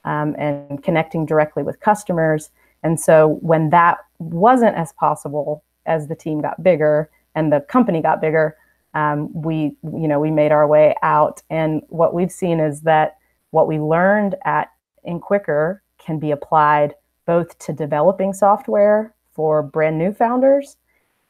um, 0.04 0.36
and 0.38 0.84
connecting 0.84 1.26
directly 1.26 1.64
with 1.64 1.80
customers. 1.80 2.50
And 2.84 3.00
so 3.00 3.40
when 3.40 3.70
that 3.70 4.00
wasn't 4.20 4.76
as 4.76 4.92
possible 4.92 5.64
as 5.88 6.08
the 6.08 6.16
team 6.16 6.42
got 6.42 6.62
bigger 6.64 7.10
and 7.36 7.52
the 7.52 7.62
company 7.62 8.02
got 8.02 8.22
bigger, 8.22 8.58
um, 8.94 9.30
we 9.34 9.76
you 9.84 10.08
know 10.08 10.20
we 10.20 10.32
made 10.32 10.52
our 10.52 10.68
way 10.68 10.96
out. 11.04 11.42
And 11.50 11.82
what 11.90 12.14
we've 12.14 12.32
seen 12.32 12.60
is 12.60 12.82
that 12.82 13.18
what 13.52 13.68
we 13.68 13.80
learned 13.80 14.36
at 14.46 14.72
InQuicker 15.08 15.80
can 15.98 16.20
be 16.20 16.32
applied 16.32 16.96
both 17.26 17.58
to 17.60 17.74
developing 17.74 18.34
software 18.34 19.14
for 19.34 19.62
brand 19.62 19.98
new 19.98 20.14
founders 20.14 20.78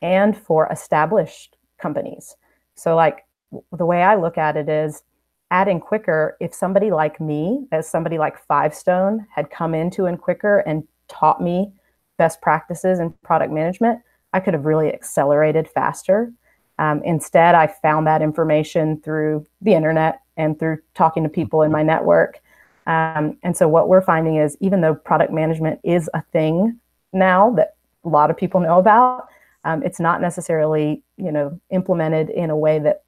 and 0.02 0.38
for 0.38 0.68
established 0.72 1.58
companies. 1.80 2.36
So 2.76 2.96
like 2.96 3.26
the 3.72 3.86
way 3.86 4.04
I 4.04 4.16
look 4.16 4.38
at 4.38 4.58
it 4.58 4.70
is 4.70 5.04
at 5.52 5.68
InQuicker, 5.68 6.34
if 6.40 6.54
somebody 6.54 6.92
like 6.92 7.20
me, 7.20 7.68
as 7.72 7.90
somebody 7.90 8.18
like 8.18 8.38
Five 8.38 8.76
Stone 8.76 9.26
had 9.34 9.50
come 9.50 9.74
into 9.74 10.04
InQuicker 10.04 10.64
and 10.66 10.84
taught 11.08 11.42
me 11.42 11.72
best 12.18 12.42
practices 12.42 13.00
in 13.00 13.14
product 13.24 13.54
management, 13.54 14.00
I 14.34 14.40
could 14.40 14.54
have 14.54 14.66
really 14.66 14.94
accelerated 14.94 15.68
faster. 15.68 16.32
Um, 16.80 17.02
instead, 17.04 17.56
I 17.56 17.68
found 17.68 18.06
that 18.08 18.22
information 18.22 19.02
through 19.02 19.46
the 19.62 19.74
internet 19.74 20.22
and 20.36 20.60
through 20.60 20.80
talking 20.94 21.24
to 21.24 21.30
people 21.30 21.64
in 21.64 21.72
my 21.72 21.84
network. 21.84 22.40
Um, 22.86 23.38
and 23.44 23.58
so, 23.58 23.68
what 23.68 23.90
we're 23.90 24.02
finding 24.02 24.36
is 24.36 24.58
even 24.62 24.82
though 24.82 24.96
product 24.96 25.34
management 25.34 25.80
is 25.84 26.10
a 26.14 26.22
thing 26.32 26.80
now 27.14 27.52
that 27.52 27.76
a 28.06 28.10
lot 28.10 28.30
of 28.30 28.38
people 28.38 28.60
know 28.60 28.78
about, 28.78 29.28
um, 29.64 29.84
it's 29.84 30.00
not 30.00 30.22
necessarily 30.22 31.04
you 31.18 31.32
know 31.32 31.60
implemented 31.72 32.30
in 32.30 32.50
a 32.50 32.58
way 32.58 32.80
that 32.80 33.04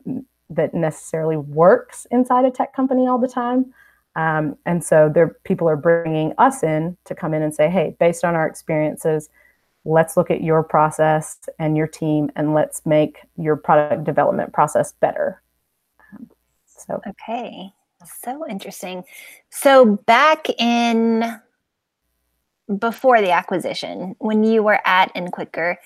that 0.50 0.74
necessarily 0.74 1.38
works 1.38 2.08
inside 2.12 2.46
a 2.46 2.52
tech 2.52 2.74
company 2.74 3.08
all 3.08 3.20
the 3.20 3.28
time. 3.28 3.74
Um, 4.16 4.58
and 4.66 4.84
so 4.84 5.10
there, 5.14 5.38
people 5.44 5.70
are 5.70 5.78
bringing 5.78 6.34
us 6.38 6.64
in 6.64 6.98
to 7.06 7.16
come 7.16 7.34
in 7.34 7.42
and 7.42 7.54
say, 7.54 7.70
hey, 7.70 7.96
based 8.00 8.26
on 8.26 8.36
our 8.36 8.48
experiences, 8.48 9.30
let's 9.86 10.18
look 10.18 10.30
at 10.30 10.44
your 10.44 10.64
process 10.64 11.38
and 11.58 11.78
your 11.78 11.88
team 11.88 12.30
and 12.36 12.54
let's 12.54 12.86
make 12.86 13.20
your 13.38 13.56
product 13.56 14.04
development 14.04 14.54
process 14.54 14.94
better. 14.94 15.42
Um, 16.14 16.30
so, 16.66 17.02
okay. 17.08 17.72
So 18.22 18.48
interesting. 18.48 19.04
So, 19.50 19.98
back 20.06 20.48
in 20.58 21.40
before 22.78 23.20
the 23.20 23.32
acquisition, 23.32 24.16
when 24.20 24.44
you 24.44 24.64
were 24.64 24.80
at 24.86 25.14
InQuicker, 25.16 25.78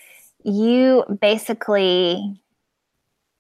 you 0.43 1.05
basically 1.21 2.39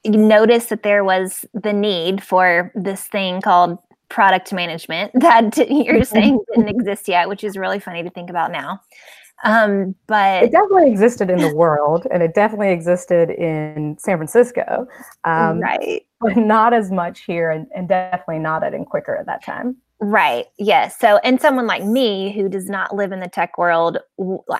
noticed 0.05 0.69
that 0.69 0.83
there 0.83 1.03
was 1.03 1.45
the 1.53 1.73
need 1.73 2.23
for 2.23 2.71
this 2.75 3.05
thing 3.07 3.41
called 3.41 3.77
product 4.09 4.53
management 4.53 5.11
that 5.19 5.57
you're 5.69 6.03
saying 6.03 6.39
didn't 6.53 6.69
exist 6.69 7.07
yet, 7.07 7.27
which 7.27 7.43
is 7.43 7.57
really 7.57 7.79
funny 7.79 8.03
to 8.03 8.09
think 8.09 8.29
about 8.29 8.51
now. 8.51 8.79
Um, 9.43 9.95
but 10.07 10.43
it 10.43 10.51
definitely 10.51 10.89
existed 10.89 11.29
in 11.29 11.39
the 11.39 11.53
world 11.53 12.07
and 12.11 12.23
it 12.23 12.33
definitely 12.33 12.71
existed 12.71 13.29
in 13.29 13.97
San 13.99 14.17
Francisco. 14.17 14.87
Um, 15.25 15.59
right. 15.59 16.05
But 16.21 16.37
not 16.37 16.73
as 16.73 16.91
much 16.91 17.21
here 17.25 17.51
and, 17.51 17.67
and 17.75 17.87
definitely 17.89 18.39
not 18.39 18.63
at 18.63 18.73
InQuicker 18.73 19.19
at 19.19 19.25
that 19.25 19.43
time. 19.43 19.75
Right. 19.99 20.47
Yes. 20.57 20.99
So, 20.99 21.17
and 21.17 21.39
someone 21.39 21.65
like 21.65 21.83
me 21.83 22.33
who 22.33 22.49
does 22.49 22.67
not 22.67 22.93
live 22.93 23.13
in 23.13 23.21
the 23.21 23.29
tech 23.29 23.57
world, 23.57 23.99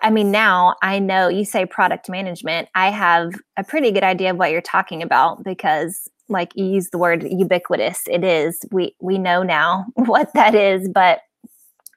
I 0.02 0.10
mean, 0.10 0.32
now 0.32 0.76
I 0.82 1.00
know 1.00 1.28
you 1.28 1.44
say 1.44 1.66
product 1.66 2.10
management. 2.10 2.70
I 2.76 2.92
have 2.92 3.34
a 3.58 3.64
pretty 3.64 3.92
good 3.92 4.04
idea 4.04 4.32
of 4.32 4.38
what 4.38 4.52
you're 4.52 4.62
talking 4.62 5.02
about 5.02 5.44
because, 5.44 6.10
like, 6.30 6.54
you 6.56 6.66
use 6.66 6.92
the 6.92 6.98
word 6.98 7.24
ubiquitous. 7.30 8.04
It 8.08 8.24
is. 8.24 8.58
We 8.72 8.96
we 9.02 9.18
know 9.18 9.44
now 9.44 9.86
what 9.96 10.34
that 10.34 10.56
is. 10.56 10.88
But 10.88 11.20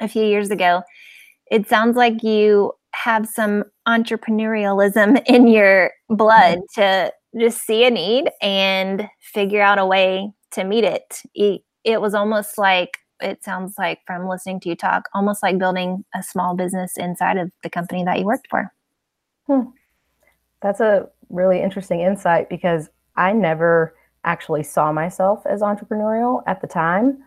a 0.00 0.08
few 0.08 0.24
years 0.24 0.50
ago, 0.50 0.82
it 1.50 1.68
sounds 1.68 1.96
like 1.96 2.22
you 2.22 2.72
have 2.94 3.26
some 3.26 3.64
entrepreneurialism 3.86 5.22
in 5.26 5.46
your 5.46 5.92
blood 6.08 6.58
mm-hmm. 6.58 6.80
to 6.80 7.12
just 7.38 7.66
see 7.66 7.84
a 7.84 7.90
need 7.90 8.30
and 8.40 9.08
figure 9.20 9.62
out 9.62 9.78
a 9.78 9.86
way 9.86 10.30
to 10.52 10.64
meet 10.64 10.84
it. 10.84 11.20
It, 11.34 11.62
it 11.84 12.00
was 12.00 12.14
almost 12.14 12.58
like 12.58 12.98
it 13.20 13.42
sounds 13.42 13.74
like 13.78 14.00
from 14.06 14.28
listening 14.28 14.60
to 14.60 14.68
you 14.68 14.76
talk, 14.76 15.08
almost 15.14 15.42
like 15.42 15.58
building 15.58 16.04
a 16.14 16.22
small 16.22 16.54
business 16.54 16.96
inside 16.96 17.38
of 17.38 17.50
the 17.62 17.70
company 17.70 18.04
that 18.04 18.18
you 18.18 18.24
worked 18.24 18.48
for. 18.50 18.72
Hmm. 19.46 19.70
That's 20.60 20.80
a 20.80 21.08
really 21.28 21.62
interesting 21.62 22.00
insight 22.00 22.48
because 22.48 22.88
I 23.16 23.32
never 23.32 23.94
actually 24.24 24.64
saw 24.64 24.92
myself 24.92 25.46
as 25.46 25.60
entrepreneurial 25.60 26.42
at 26.46 26.60
the 26.60 26.66
time. 26.66 27.18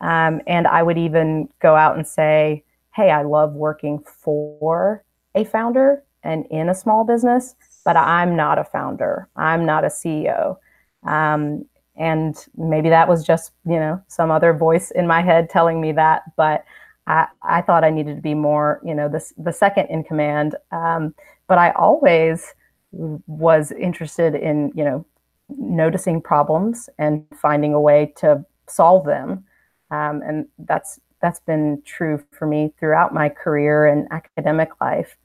Um, 0.00 0.40
and 0.46 0.66
I 0.66 0.82
would 0.82 0.98
even 0.98 1.48
go 1.60 1.74
out 1.74 1.96
and 1.96 2.06
say, 2.06 2.64
hey, 2.98 3.12
I 3.12 3.22
love 3.22 3.52
working 3.52 4.00
for 4.00 5.04
a 5.36 5.44
founder 5.44 6.02
and 6.24 6.44
in 6.50 6.68
a 6.68 6.74
small 6.74 7.04
business, 7.04 7.54
but 7.84 7.96
I'm 7.96 8.34
not 8.34 8.58
a 8.58 8.64
founder. 8.64 9.28
I'm 9.36 9.64
not 9.64 9.84
a 9.84 9.86
CEO. 9.86 10.56
Um, 11.04 11.64
and 11.96 12.44
maybe 12.56 12.88
that 12.88 13.08
was 13.08 13.24
just 13.24 13.52
you 13.66 13.78
know 13.78 14.02
some 14.08 14.30
other 14.30 14.52
voice 14.52 14.90
in 14.92 15.06
my 15.06 15.20
head 15.20 15.50
telling 15.50 15.80
me 15.80 15.92
that 15.92 16.22
but 16.36 16.64
i, 17.06 17.26
I 17.42 17.60
thought 17.60 17.84
i 17.84 17.90
needed 17.90 18.16
to 18.16 18.22
be 18.22 18.34
more 18.34 18.80
you 18.84 18.94
know 18.94 19.08
the, 19.08 19.20
the 19.36 19.52
second 19.52 19.86
in 19.86 20.04
command 20.04 20.54
um, 20.70 21.14
but 21.48 21.58
i 21.58 21.70
always 21.72 22.54
was 22.92 23.72
interested 23.72 24.34
in 24.34 24.70
you 24.74 24.84
know 24.84 25.04
noticing 25.48 26.22
problems 26.22 26.88
and 26.98 27.26
finding 27.34 27.74
a 27.74 27.80
way 27.80 28.12
to 28.18 28.44
solve 28.68 29.04
them 29.04 29.44
um, 29.90 30.22
and 30.22 30.46
that's 30.58 31.00
that's 31.20 31.40
been 31.40 31.82
true 31.84 32.22
for 32.30 32.46
me 32.46 32.72
throughout 32.78 33.12
my 33.12 33.28
career 33.28 33.86
and 33.86 34.06
academic 34.10 34.70
life 34.80 35.16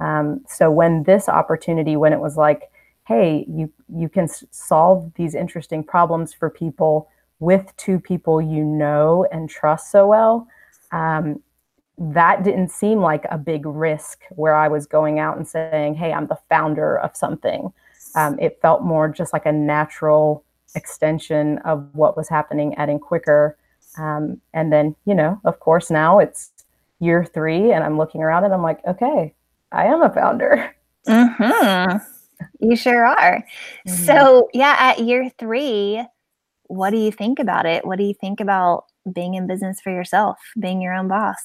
um, 0.00 0.42
so 0.48 0.70
when 0.70 1.02
this 1.04 1.28
opportunity 1.28 1.96
when 1.96 2.12
it 2.12 2.20
was 2.20 2.36
like 2.36 2.70
hey, 3.06 3.44
you 3.48 3.70
you 3.94 4.08
can 4.08 4.28
solve 4.50 5.12
these 5.16 5.34
interesting 5.34 5.82
problems 5.84 6.32
for 6.32 6.48
people 6.50 7.08
with 7.40 7.72
two 7.76 7.98
people 7.98 8.40
you 8.40 8.64
know 8.64 9.26
and 9.32 9.50
trust 9.50 9.90
so 9.90 10.06
well. 10.06 10.46
Um, 10.92 11.42
that 11.98 12.42
didn't 12.42 12.70
seem 12.70 13.00
like 13.00 13.24
a 13.30 13.38
big 13.38 13.66
risk 13.66 14.22
where 14.30 14.54
I 14.54 14.68
was 14.68 14.86
going 14.86 15.18
out 15.18 15.36
and 15.36 15.46
saying, 15.46 15.94
hey, 15.94 16.12
I'm 16.12 16.26
the 16.26 16.38
founder 16.48 16.98
of 16.98 17.16
something. 17.16 17.72
Um, 18.14 18.38
it 18.38 18.58
felt 18.62 18.82
more 18.82 19.08
just 19.08 19.32
like 19.32 19.46
a 19.46 19.52
natural 19.52 20.44
extension 20.74 21.58
of 21.58 21.88
what 21.94 22.16
was 22.16 22.28
happening 22.28 22.74
at 22.76 22.88
InQuicker. 22.88 23.54
Um, 23.98 24.40
and 24.54 24.72
then, 24.72 24.96
you 25.04 25.14
know, 25.14 25.40
of 25.44 25.60
course, 25.60 25.90
now 25.90 26.18
it's 26.18 26.50
year 26.98 27.24
three, 27.24 27.72
and 27.72 27.84
I'm 27.84 27.98
looking 27.98 28.22
around 28.22 28.44
and 28.44 28.54
I'm 28.54 28.62
like, 28.62 28.84
okay, 28.86 29.34
I 29.70 29.86
am 29.86 30.02
a 30.02 30.10
founder. 30.12 30.74
Mm-hmm. 31.06 31.96
You 32.60 32.76
sure 32.76 33.04
are. 33.04 33.44
Mm-hmm. 33.86 34.04
So, 34.04 34.48
yeah, 34.52 34.76
at 34.78 35.00
year 35.00 35.30
three, 35.38 36.04
what 36.64 36.90
do 36.90 36.96
you 36.96 37.12
think 37.12 37.38
about 37.38 37.66
it? 37.66 37.84
What 37.84 37.98
do 37.98 38.04
you 38.04 38.14
think 38.14 38.40
about 38.40 38.84
being 39.12 39.34
in 39.34 39.46
business 39.46 39.80
for 39.80 39.90
yourself, 39.90 40.38
being 40.58 40.80
your 40.80 40.94
own 40.94 41.08
boss? 41.08 41.42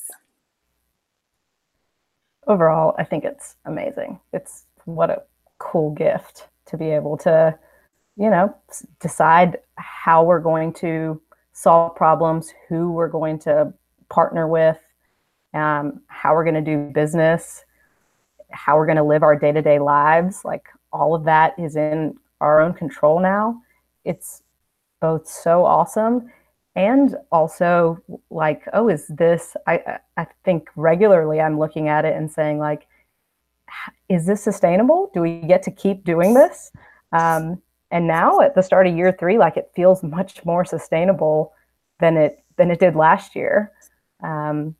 Overall, 2.48 2.96
I 2.98 3.04
think 3.04 3.26
it's 3.26 3.56
amazing. 3.66 4.20
It's 4.32 4.64
what 4.86 5.10
a 5.10 5.24
cool 5.58 5.92
gift 5.92 6.48
to 6.68 6.78
be 6.78 6.92
able 6.92 7.18
to, 7.18 7.58
you 8.16 8.30
know, 8.30 8.56
decide 9.02 9.58
how 9.76 10.24
we're 10.24 10.40
going 10.40 10.72
to 10.74 11.22
solve 11.58 11.96
problems, 11.96 12.54
who 12.70 12.92
we're 12.92 13.08
going 13.08 13.40
to 13.40 13.74
partner 14.10 14.48
with, 14.48 14.78
um, 15.56 16.00
how 16.06 16.36
we're 16.36 16.44
going 16.44 16.54
to 16.54 16.62
do 16.62 16.92
business, 16.94 17.66
how 18.52 18.78
we're 18.78 18.86
going 18.86 18.98
to 18.98 19.04
live 19.04 19.24
our 19.24 19.36
day 19.36 19.52
to 19.52 19.62
day 19.64 19.80
lives. 19.80 20.46
Like 20.46 20.68
all 20.94 21.16
of 21.16 21.24
that 21.24 21.58
is 21.58 21.76
in 21.76 22.16
our 22.42 22.62
own 22.62 22.76
control 22.76 23.20
now. 23.20 23.60
It's 24.06 24.44
both 25.02 25.28
so 25.28 25.66
awesome 25.66 26.32
and 26.76 27.16
also 27.32 28.04
like, 28.30 28.62
oh, 28.74 28.88
is 28.88 29.08
this? 29.08 29.58
I 29.66 29.98
I 30.16 30.28
think 30.46 30.70
regularly 30.76 31.42
I'm 31.42 31.58
looking 31.58 31.88
at 31.88 32.06
it 32.06 32.16
and 32.16 32.32
saying 32.32 32.60
like, 32.60 32.86
is 34.10 34.28
this 34.28 34.44
sustainable? 34.44 35.10
Do 35.12 35.22
we 35.22 35.42
get 35.42 35.64
to 35.64 35.72
keep 35.72 36.04
doing 36.04 36.36
this? 36.36 36.72
Um, 37.12 37.64
and 37.92 38.08
now 38.08 38.42
at 38.42 38.56
the 38.56 38.62
start 38.62 38.88
of 38.88 38.96
year 38.96 39.16
three, 39.18 39.38
like 39.38 39.58
it 39.58 39.72
feels 39.76 40.04
much 40.04 40.44
more 40.46 40.66
sustainable 40.66 41.54
than 42.00 42.18
it 42.18 42.44
than 42.58 42.72
it 42.72 42.80
did 42.80 42.96
last 42.96 43.36
year. 43.36 43.72
Um, 44.24 44.76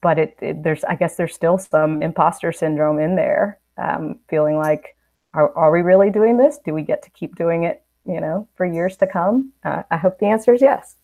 but 0.00 0.18
it, 0.18 0.36
it, 0.40 0.62
there's 0.62 0.84
I 0.84 0.94
guess 0.94 1.16
there's 1.16 1.34
still 1.34 1.58
some 1.58 2.02
imposter 2.02 2.52
syndrome 2.52 2.98
in 2.98 3.16
there, 3.16 3.58
um, 3.76 4.20
feeling 4.28 4.56
like 4.56 4.96
are, 5.34 5.54
are 5.56 5.70
we 5.70 5.82
really 5.82 6.10
doing 6.10 6.36
this? 6.36 6.58
Do 6.64 6.72
we 6.72 6.82
get 6.82 7.02
to 7.02 7.10
keep 7.10 7.36
doing 7.36 7.64
it, 7.64 7.82
you 8.06 8.20
know, 8.20 8.48
for 8.54 8.64
years 8.64 8.96
to 8.98 9.06
come? 9.06 9.52
Uh, 9.64 9.82
I 9.90 9.96
hope 9.96 10.18
the 10.18 10.26
answer 10.26 10.54
is 10.54 10.62
yes. 10.62 10.96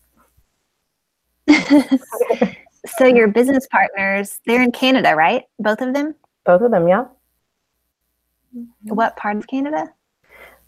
so 2.97 3.05
your 3.05 3.27
business 3.27 3.67
partners, 3.67 4.39
they're 4.45 4.61
in 4.61 4.71
Canada, 4.71 5.15
right? 5.15 5.43
Both 5.59 5.81
of 5.81 5.93
them? 5.93 6.15
Both 6.45 6.61
of 6.61 6.71
them, 6.71 6.87
yeah. 6.87 7.05
What 8.83 9.17
part 9.17 9.37
of 9.37 9.47
Canada? 9.47 9.91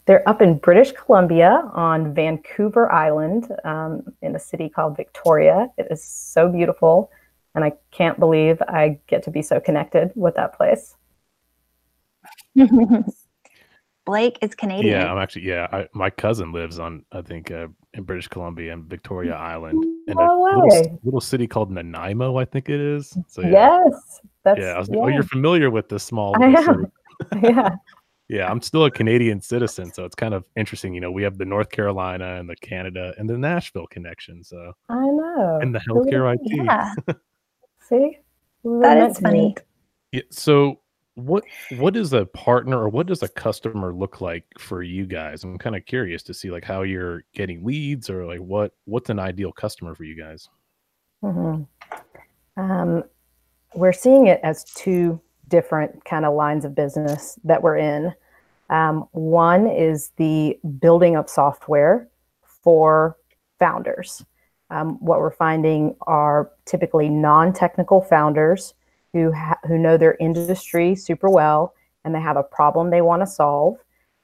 They're 0.06 0.28
up 0.28 0.42
in 0.42 0.58
British 0.58 0.92
Columbia 0.92 1.70
on 1.72 2.12
Vancouver 2.14 2.92
Island 2.92 3.48
um, 3.64 4.02
in 4.20 4.36
a 4.36 4.38
city 4.38 4.68
called 4.68 4.96
Victoria. 4.96 5.68
It 5.78 5.86
is 5.90 6.04
so 6.04 6.48
beautiful, 6.48 7.10
and 7.54 7.64
I 7.64 7.72
can't 7.90 8.18
believe 8.18 8.60
I 8.68 8.98
get 9.06 9.22
to 9.24 9.30
be 9.30 9.40
so 9.40 9.60
connected 9.60 10.12
with 10.14 10.34
that 10.34 10.56
place. 10.56 10.96
Blake 14.04 14.38
is 14.42 14.54
Canadian. 14.54 15.00
Yeah, 15.00 15.10
I'm 15.10 15.18
actually 15.18 15.46
yeah. 15.46 15.66
I, 15.72 15.88
my 15.94 16.10
cousin 16.10 16.52
lives 16.52 16.78
on 16.78 17.04
I 17.12 17.22
think 17.22 17.50
uh, 17.50 17.68
in 17.94 18.02
British 18.02 18.28
Columbia 18.28 18.74
and 18.74 18.84
Victoria 18.84 19.34
Island 19.34 19.82
in 20.06 20.14
no 20.14 20.22
a 20.22 20.60
little, 20.62 21.00
little, 21.02 21.20
city 21.20 21.46
called 21.46 21.70
Nanaimo, 21.70 22.36
I 22.36 22.44
think 22.44 22.68
it 22.68 22.80
is. 22.80 23.16
So 23.28 23.40
yeah. 23.40 23.80
yes, 23.84 24.20
that's 24.42 24.60
yeah. 24.60 24.78
Was, 24.78 24.90
yeah. 24.92 24.98
Oh, 24.98 25.08
you're 25.08 25.22
familiar 25.22 25.70
with 25.70 25.88
this 25.88 26.02
small. 26.02 26.34
I 26.42 26.48
am. 26.48 26.92
yeah. 27.42 27.76
Yeah, 28.28 28.50
I'm 28.50 28.62
still 28.62 28.86
a 28.86 28.90
Canadian 28.90 29.40
citizen, 29.40 29.92
so 29.92 30.04
it's 30.04 30.14
kind 30.14 30.32
of 30.32 30.44
interesting. 30.56 30.94
You 30.94 31.00
know, 31.00 31.12
we 31.12 31.22
have 31.22 31.36
the 31.36 31.44
North 31.44 31.70
Carolina 31.70 32.36
and 32.36 32.48
the 32.48 32.56
Canada 32.56 33.14
and 33.18 33.28
the 33.28 33.36
Nashville 33.36 33.86
connection. 33.86 34.42
So 34.42 34.72
I 34.88 34.94
know. 34.94 35.58
And 35.60 35.74
the 35.74 35.80
healthcare 35.80 36.34
IT. 36.34 36.40
Yeah. 36.44 36.94
See, 37.80 38.18
that 38.64 39.10
is 39.10 39.18
funny. 39.18 39.54
Yeah. 40.12 40.22
So 40.30 40.80
what 41.16 41.44
what 41.76 41.96
is 41.96 42.12
a 42.12 42.24
partner 42.26 42.78
or 42.78 42.88
what 42.88 43.06
does 43.06 43.22
a 43.22 43.28
customer 43.28 43.92
look 43.94 44.20
like 44.20 44.46
for 44.58 44.82
you 44.82 45.06
guys? 45.06 45.44
I'm 45.44 45.58
kind 45.58 45.76
of 45.76 45.84
curious 45.84 46.22
to 46.24 46.34
see 46.34 46.50
like 46.50 46.64
how 46.64 46.82
you're 46.82 47.24
getting 47.34 47.64
leads 47.64 48.08
or 48.10 48.26
like 48.26 48.40
what 48.40 48.72
what's 48.86 49.10
an 49.10 49.18
ideal 49.18 49.52
customer 49.52 49.94
for 49.94 50.04
you 50.04 50.16
guys. 50.16 50.48
Mm-hmm. 51.22 51.62
Um, 52.60 53.04
we're 53.74 53.92
seeing 53.92 54.28
it 54.28 54.40
as 54.42 54.64
two 54.64 55.20
different 55.48 56.04
kind 56.04 56.24
of 56.24 56.34
lines 56.34 56.64
of 56.64 56.74
business 56.74 57.38
that 57.44 57.62
we're 57.62 57.76
in. 57.76 58.12
Um, 58.70 59.08
one 59.12 59.66
is 59.66 60.10
the 60.16 60.58
building 60.80 61.16
of 61.16 61.28
software 61.28 62.08
for 62.62 63.16
founders. 63.58 64.24
Um, 64.70 64.96
what 65.00 65.20
we're 65.20 65.30
finding 65.30 65.94
are 66.06 66.50
typically 66.64 67.08
non-technical 67.08 68.00
founders 68.02 68.74
who 69.14 69.32
ha- 69.32 69.58
who 69.66 69.78
know 69.78 69.96
their 69.96 70.16
industry 70.20 70.94
super 70.94 71.30
well 71.30 71.74
and 72.04 72.14
they 72.14 72.20
have 72.20 72.36
a 72.36 72.42
problem 72.42 72.90
they 72.90 73.00
want 73.00 73.22
to 73.22 73.26
solve 73.26 73.78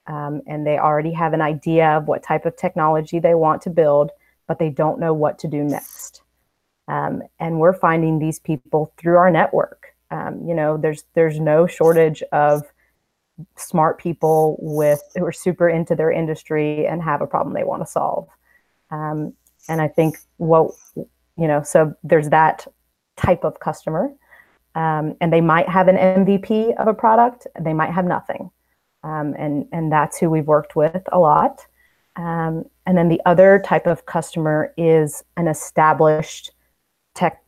um, 0.06 0.42
and 0.46 0.66
they 0.66 0.78
already 0.78 1.12
have 1.12 1.32
an 1.32 1.40
idea 1.40 1.96
of 1.96 2.08
what 2.08 2.22
type 2.22 2.44
of 2.44 2.56
technology 2.56 3.18
they 3.18 3.34
want 3.34 3.62
to 3.62 3.70
build 3.70 4.10
but 4.48 4.58
they 4.58 4.68
don't 4.68 4.98
know 4.98 5.14
what 5.14 5.38
to 5.38 5.48
do 5.48 5.62
next 5.62 6.22
um, 6.88 7.22
and 7.38 7.60
we're 7.60 7.72
finding 7.72 8.18
these 8.18 8.40
people 8.40 8.92
through 8.98 9.16
our 9.16 9.30
network 9.30 9.79
um, 10.10 10.42
you 10.46 10.54
know 10.54 10.76
there's 10.76 11.04
there's 11.14 11.38
no 11.38 11.66
shortage 11.66 12.22
of 12.32 12.62
smart 13.56 13.98
people 13.98 14.56
with 14.60 15.02
who 15.14 15.24
are 15.24 15.32
super 15.32 15.68
into 15.68 15.94
their 15.94 16.10
industry 16.10 16.86
and 16.86 17.02
have 17.02 17.22
a 17.22 17.26
problem 17.26 17.54
they 17.54 17.64
want 17.64 17.82
to 17.82 17.90
solve 17.90 18.28
um, 18.90 19.32
and 19.68 19.80
i 19.80 19.88
think 19.88 20.18
what 20.36 20.72
you 21.36 21.48
know 21.48 21.62
so 21.62 21.94
there's 22.04 22.28
that 22.28 22.66
type 23.16 23.44
of 23.44 23.60
customer 23.60 24.12
um, 24.74 25.16
and 25.20 25.32
they 25.32 25.40
might 25.40 25.68
have 25.68 25.88
an 25.88 25.96
MVP 25.96 26.76
of 26.76 26.86
a 26.86 26.94
product, 26.94 27.46
they 27.60 27.72
might 27.72 27.92
have 27.92 28.04
nothing. 28.04 28.50
Um, 29.02 29.34
and, 29.38 29.66
and 29.72 29.90
that's 29.90 30.18
who 30.18 30.30
we've 30.30 30.46
worked 30.46 30.76
with 30.76 31.02
a 31.10 31.18
lot. 31.18 31.66
Um, 32.16 32.64
and 32.86 32.96
then 32.96 33.08
the 33.08 33.20
other 33.24 33.62
type 33.64 33.86
of 33.86 34.06
customer 34.06 34.72
is 34.76 35.24
an 35.36 35.48
established 35.48 36.52
tech, 37.14 37.39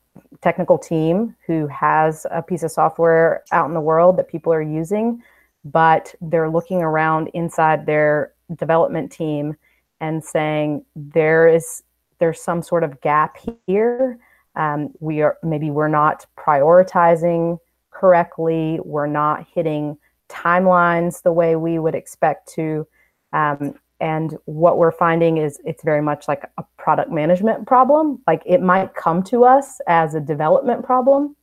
technical 0.43 0.79
team 0.79 1.37
who 1.47 1.67
has 1.69 2.27
a 2.31 2.43
piece 2.43 2.63
of 2.63 2.71
software 2.71 3.43
out 3.53 3.67
in 3.69 3.75
the 3.75 3.81
world 3.81 4.17
that 4.17 4.29
people 4.29 4.53
are 4.53 4.63
using, 4.63 5.23
but 5.65 6.15
they're 6.21 6.51
looking 6.51 6.83
around 6.83 7.29
inside 7.29 7.87
their 7.87 8.33
development 8.57 9.11
team 9.11 9.57
and 10.01 10.23
saying 10.23 10.85
there 10.97 11.47
is 11.49 11.83
there's 12.19 12.41
some 12.41 12.63
sort 12.63 12.85
of 12.85 13.01
gap 13.01 13.37
here 13.67 14.19
um, 14.57 14.91
we 15.01 15.23
are 15.23 15.39
maybe 15.43 15.71
we're 15.71 15.89
not 15.89 16.27
prioritizing 16.37 17.59
correctly. 17.91 18.81
We're 18.85 19.07
not 19.07 19.47
hitting 19.55 19.97
timelines 20.29 21.23
the 21.23 21.33
way 21.33 21.57
we 21.57 21.79
would 21.79 21.95
expect 21.95 22.53
to. 22.55 22.87
Um, 23.33 23.75
and 24.03 24.37
what 24.47 24.79
we're 24.79 24.91
finding 24.91 25.39
is 25.39 25.61
it's 25.65 25.85
very 25.85 26.03
much 26.03 26.27
like 26.27 26.43
a 26.59 26.65
product 26.77 27.13
management 27.13 27.69
problem. 27.69 28.21
Like 28.27 28.43
it 28.45 28.61
might 28.61 28.97
come 28.97 29.23
to 29.25 29.45
us 29.45 29.81
as 29.87 30.17
a 30.17 30.21
development 30.21 30.85
problem. 30.85 31.37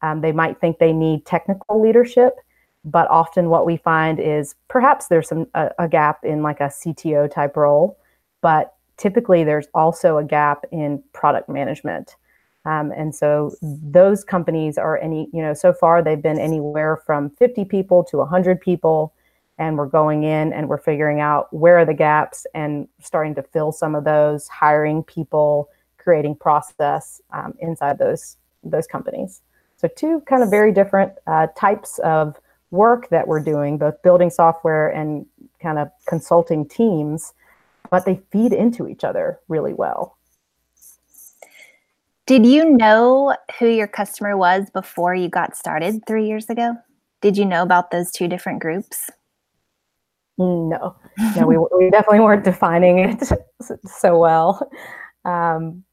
Um, 0.00 0.22
they 0.22 0.32
might 0.32 0.58
think 0.58 0.78
they 0.78 0.94
need 0.94 1.26
technical 1.26 1.78
leadership, 1.78 2.36
but 2.82 3.10
often 3.10 3.50
what 3.50 3.66
we 3.66 3.76
find 3.76 4.18
is 4.18 4.54
perhaps 4.68 5.08
there's 5.08 5.28
some 5.28 5.48
a, 5.52 5.70
a 5.78 5.86
gap 5.86 6.24
in 6.24 6.42
like 6.42 6.60
a 6.60 6.72
CTO 6.72 7.30
type 7.30 7.58
role, 7.58 7.98
but 8.40 8.74
typically 8.96 9.44
there's 9.44 9.66
also 9.74 10.16
a 10.16 10.24
gap 10.24 10.64
in 10.72 11.02
product 11.12 11.50
management. 11.50 12.16
Um, 12.64 12.90
and 12.90 13.14
so 13.14 13.54
those 13.60 14.24
companies 14.24 14.78
are 14.78 14.96
any, 14.96 15.28
you 15.34 15.42
know, 15.42 15.52
so 15.52 15.74
far 15.74 16.02
they've 16.02 16.22
been 16.22 16.40
anywhere 16.40 17.02
from 17.04 17.28
50 17.30 17.66
people 17.66 18.02
to 18.04 18.16
100 18.16 18.62
people. 18.62 19.12
And 19.58 19.76
we're 19.76 19.86
going 19.86 20.22
in 20.22 20.52
and 20.52 20.68
we're 20.68 20.78
figuring 20.78 21.20
out 21.20 21.52
where 21.52 21.78
are 21.78 21.84
the 21.84 21.94
gaps 21.94 22.46
and 22.54 22.86
starting 23.00 23.34
to 23.34 23.42
fill 23.42 23.72
some 23.72 23.94
of 23.94 24.04
those, 24.04 24.46
hiring 24.48 25.02
people, 25.02 25.68
creating 25.96 26.36
process 26.36 27.20
um, 27.32 27.54
inside 27.58 27.98
those 27.98 28.36
those 28.62 28.86
companies. 28.86 29.42
So 29.76 29.88
two 29.88 30.20
kind 30.22 30.42
of 30.42 30.50
very 30.50 30.72
different 30.72 31.12
uh, 31.26 31.48
types 31.56 31.98
of 32.00 32.36
work 32.70 33.08
that 33.10 33.26
we're 33.26 33.40
doing, 33.40 33.78
both 33.78 34.02
building 34.02 34.30
software 34.30 34.88
and 34.88 35.26
kind 35.60 35.78
of 35.78 35.90
consulting 36.06 36.68
teams, 36.68 37.32
but 37.90 38.04
they 38.04 38.20
feed 38.30 38.52
into 38.52 38.88
each 38.88 39.04
other 39.04 39.38
really 39.48 39.72
well. 39.72 40.16
Did 42.26 42.44
you 42.44 42.76
know 42.76 43.34
who 43.58 43.68
your 43.68 43.86
customer 43.86 44.36
was 44.36 44.68
before 44.70 45.14
you 45.14 45.28
got 45.28 45.56
started 45.56 46.02
three 46.06 46.26
years 46.26 46.50
ago? 46.50 46.76
Did 47.22 47.38
you 47.38 47.46
know 47.46 47.62
about 47.62 47.90
those 47.90 48.10
two 48.10 48.28
different 48.28 48.60
groups? 48.60 49.08
No, 50.38 50.96
no, 51.36 51.46
we, 51.46 51.58
we 51.58 51.90
definitely 51.90 52.20
weren't 52.20 52.44
defining 52.44 53.00
it 53.00 53.24
so 53.86 54.18
well. 54.18 54.70
Um, 55.24 55.84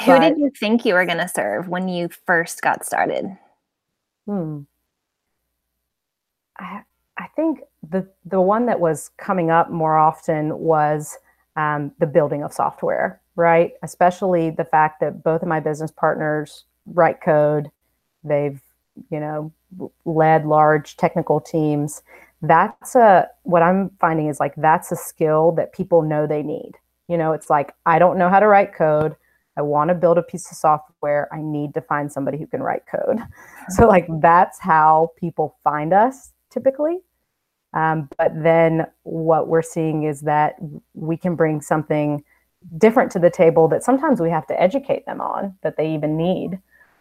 who 0.00 0.06
but, 0.06 0.20
did 0.20 0.38
you 0.38 0.50
think 0.58 0.84
you 0.86 0.94
were 0.94 1.04
going 1.04 1.18
to 1.18 1.28
serve 1.28 1.68
when 1.68 1.88
you 1.88 2.08
first 2.26 2.62
got 2.62 2.86
started? 2.86 3.26
Hmm. 4.26 4.60
I, 6.58 6.82
I 7.18 7.26
think 7.36 7.60
the 7.88 8.08
the 8.24 8.40
one 8.40 8.66
that 8.66 8.80
was 8.80 9.10
coming 9.18 9.50
up 9.50 9.70
more 9.70 9.98
often 9.98 10.58
was 10.58 11.18
um, 11.56 11.92
the 11.98 12.06
building 12.06 12.42
of 12.42 12.52
software 12.52 13.22
right? 13.36 13.72
Especially 13.82 14.50
the 14.50 14.64
fact 14.64 15.00
that 15.00 15.22
both 15.22 15.42
of 15.42 15.48
my 15.48 15.60
business 15.60 15.90
partners 15.90 16.64
write 16.86 17.20
code. 17.20 17.70
They've, 18.24 18.60
you 19.10 19.20
know, 19.20 19.52
led 20.04 20.46
large 20.46 20.96
technical 20.96 21.40
teams. 21.40 22.02
That's 22.42 22.94
a 22.96 23.28
what 23.44 23.62
I'm 23.62 23.90
finding 24.00 24.28
is 24.28 24.40
like 24.40 24.54
that's 24.56 24.90
a 24.92 24.96
skill 24.96 25.52
that 25.52 25.72
people 25.72 26.02
know 26.02 26.26
they 26.26 26.42
need. 26.42 26.72
You 27.08 27.16
know, 27.16 27.32
it's 27.32 27.48
like 27.48 27.74
I 27.86 27.98
don't 27.98 28.18
know 28.18 28.28
how 28.28 28.40
to 28.40 28.48
write 28.48 28.74
code. 28.74 29.16
I 29.56 29.62
want 29.62 29.88
to 29.88 29.94
build 29.94 30.18
a 30.18 30.22
piece 30.22 30.50
of 30.50 30.56
software. 30.56 31.28
I 31.32 31.40
need 31.42 31.74
to 31.74 31.82
find 31.82 32.10
somebody 32.10 32.38
who 32.38 32.46
can 32.46 32.62
write 32.62 32.82
code. 32.86 33.20
So 33.68 33.86
like 33.86 34.08
that's 34.20 34.58
how 34.58 35.12
people 35.16 35.56
find 35.62 35.92
us 35.92 36.32
typically. 36.50 36.98
Um, 37.74 38.08
but 38.18 38.32
then 38.42 38.86
what 39.04 39.46
we're 39.46 39.62
seeing 39.62 40.02
is 40.02 40.22
that 40.22 40.56
we 40.94 41.16
can 41.16 41.36
bring 41.36 41.60
something 41.60 42.24
different 42.78 43.12
to 43.12 43.18
the 43.18 43.30
table 43.30 43.68
that 43.68 43.82
sometimes 43.82 44.20
we 44.20 44.30
have 44.30 44.46
to 44.48 44.60
educate 44.60 45.06
them 45.06 45.20
on 45.20 45.56
that 45.62 45.76
they 45.76 45.94
even 45.94 46.16
need. 46.16 46.58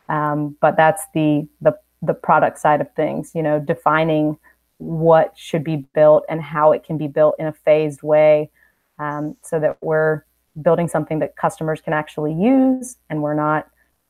Um, 0.07 0.55
but 0.61 0.77
that's 0.77 1.03
the 1.13 1.47
the 1.61 1.77
the 2.01 2.13
product 2.13 2.59
side 2.59 2.81
of 2.81 2.93
things. 2.95 3.31
You 3.33 3.43
know, 3.43 3.59
defining 3.59 4.37
what 4.81 5.37
should 5.37 5.63
be 5.63 5.77
built 5.93 6.25
and 6.27 6.41
how 6.41 6.71
it 6.71 6.83
can 6.83 6.97
be 6.97 7.07
built 7.07 7.35
in 7.37 7.45
a 7.45 7.53
phased 7.53 8.01
way, 8.01 8.49
um, 8.97 9.37
so 9.41 9.59
that 9.59 9.77
we're 9.81 10.23
building 10.61 10.87
something 10.87 11.19
that 11.19 11.35
customers 11.35 11.79
can 11.81 11.93
actually 11.93 12.33
use, 12.33 12.97
and 13.09 13.21
we're 13.21 13.35
not 13.35 13.69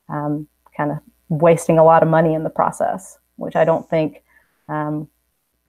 um, 0.09 0.47
kind 0.75 0.91
of 0.91 0.99
wasting 1.29 1.77
a 1.77 1.83
lot 1.83 2.03
of 2.03 2.09
money 2.09 2.33
in 2.33 2.43
the 2.43 2.49
process, 2.49 3.19
which 3.35 3.55
I 3.55 3.65
don't 3.65 3.89
think 3.89 4.23
um, 4.69 5.07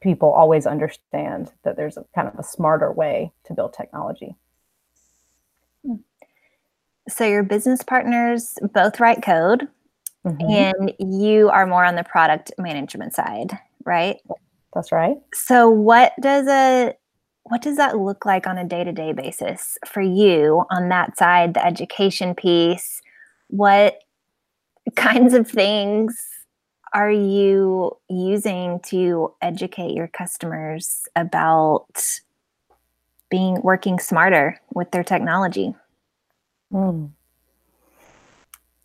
people 0.00 0.32
always 0.32 0.66
understand 0.66 1.52
that 1.64 1.76
there's 1.76 1.96
a 1.96 2.04
kind 2.14 2.28
of 2.28 2.38
a 2.38 2.42
smarter 2.42 2.90
way 2.92 3.32
to 3.44 3.54
build 3.54 3.72
technology. 3.72 4.36
So 7.08 7.24
your 7.24 7.42
business 7.42 7.82
partners 7.82 8.56
both 8.72 9.00
write 9.00 9.22
code 9.22 9.66
mm-hmm. 10.24 10.50
and 10.50 10.94
you 10.98 11.50
are 11.50 11.66
more 11.66 11.84
on 11.84 11.96
the 11.96 12.04
product 12.04 12.52
management 12.58 13.14
side, 13.14 13.58
right? 13.84 14.20
That's 14.74 14.92
right. 14.92 15.16
So 15.34 15.68
what 15.68 16.12
does 16.20 16.46
a 16.46 16.94
what 17.44 17.60
does 17.60 17.76
that 17.76 17.98
look 17.98 18.24
like 18.24 18.46
on 18.46 18.56
a 18.56 18.64
day-to-day 18.64 19.12
basis 19.12 19.76
for 19.84 20.00
you 20.00 20.64
on 20.70 20.88
that 20.90 21.18
side, 21.18 21.54
the 21.54 21.64
education 21.64 22.34
piece? 22.34 23.02
What 23.48 23.98
kinds 24.94 25.34
of 25.34 25.48
things 25.48 26.16
are 26.94 27.10
you 27.10 27.96
using 28.08 28.80
to 28.80 29.34
educate 29.42 29.94
your 29.94 30.08
customers 30.08 31.02
about 31.16 31.86
being 33.30 33.60
working 33.62 33.98
smarter 33.98 34.60
with 34.74 34.90
their 34.90 35.04
technology? 35.04 35.74
Mm. 36.72 37.10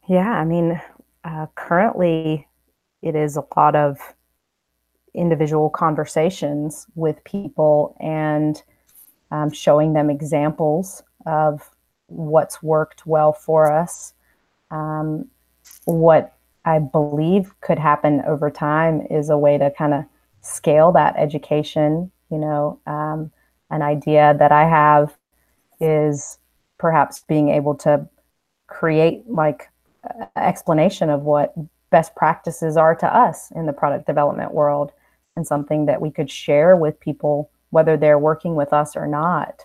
Yeah, 0.08 0.32
I 0.32 0.46
mean, 0.46 0.82
uh, 1.24 1.48
currently 1.56 2.48
it 3.02 3.16
is 3.16 3.36
a 3.36 3.44
lot 3.56 3.76
of 3.76 3.98
individual 5.18 5.70
conversations 5.70 6.86
with 6.96 7.24
people 7.24 7.96
and 8.00 8.62
um, 9.32 9.52
showing 9.52 9.94
them 9.94 10.10
examples 10.10 11.04
of 11.26 11.70
what's 12.08 12.64
worked 12.64 13.06
well 13.06 13.34
for 13.34 13.72
us. 13.72 14.14
Um, 14.72 15.28
what 15.86 16.34
I 16.64 16.80
believe 16.80 17.54
could 17.62 17.80
happen 17.80 18.22
over 18.28 18.50
time 18.50 19.06
is 19.10 19.30
a 19.30 19.38
way 19.38 19.58
to 19.58 19.72
kind 19.72 19.94
of 19.94 20.06
scale 20.42 20.92
that 20.94 21.16
education. 21.18 22.12
You 22.30 22.38
know, 22.38 22.80
um, 22.86 23.32
an 23.70 23.82
idea 23.82 24.36
that 24.40 24.52
I 24.52 24.68
have 24.68 25.18
is 25.80 26.40
perhaps 26.78 27.24
being 27.28 27.50
able 27.50 27.76
to 27.76 28.08
create 28.68 29.30
like 29.30 29.70
explanation 30.36 31.10
of 31.10 31.22
what 31.22 31.54
best 31.90 32.16
practices 32.16 32.78
are 32.78 32.96
to 32.96 33.08
us 33.08 33.52
in 33.56 33.66
the 33.66 33.74
product 33.74 34.06
development 34.06 34.54
world 34.54 34.92
and 35.38 35.48
something 35.48 35.86
that 35.86 36.02
we 36.02 36.12
could 36.12 36.30
share 36.30 36.76
with 36.76 37.00
people 37.00 37.50
whether 37.70 37.96
they're 37.96 38.20
working 38.20 38.56
with 38.56 38.74
us 38.74 38.96
or 38.98 39.08
not 39.08 39.64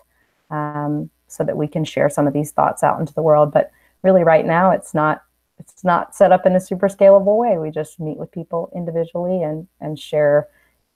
um, 0.49 1.09
so 1.27 1.43
that 1.43 1.57
we 1.57 1.67
can 1.67 1.83
share 1.83 2.09
some 2.09 2.27
of 2.27 2.33
these 2.33 2.51
thoughts 2.51 2.83
out 2.83 2.99
into 2.99 3.13
the 3.13 3.21
world 3.21 3.51
but 3.51 3.71
really 4.03 4.23
right 4.23 4.45
now 4.45 4.71
it's 4.71 4.93
not 4.93 5.23
it's 5.59 5.83
not 5.83 6.15
set 6.15 6.31
up 6.31 6.45
in 6.45 6.55
a 6.55 6.59
super 6.59 6.87
scalable 6.87 7.37
way. 7.37 7.57
We 7.57 7.71
just 7.71 7.99
meet 7.99 8.17
with 8.17 8.31
people 8.31 8.71
individually 8.75 9.43
and 9.43 9.67
and 9.79 9.97
share 9.97 10.47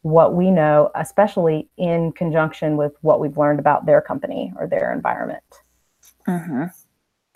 what 0.02 0.36
we 0.36 0.52
know, 0.52 0.92
especially 0.96 1.70
in 1.78 2.12
conjunction 2.14 2.78
with 2.78 2.94
what 3.02 3.20
we've 3.20 3.38
learned 3.38 3.60
about 3.60 3.86
their 3.86 4.02
company 4.02 4.54
or 4.58 4.68
their 4.68 4.94
environment. 4.94 5.44
Mm-hmm. 6.28 6.64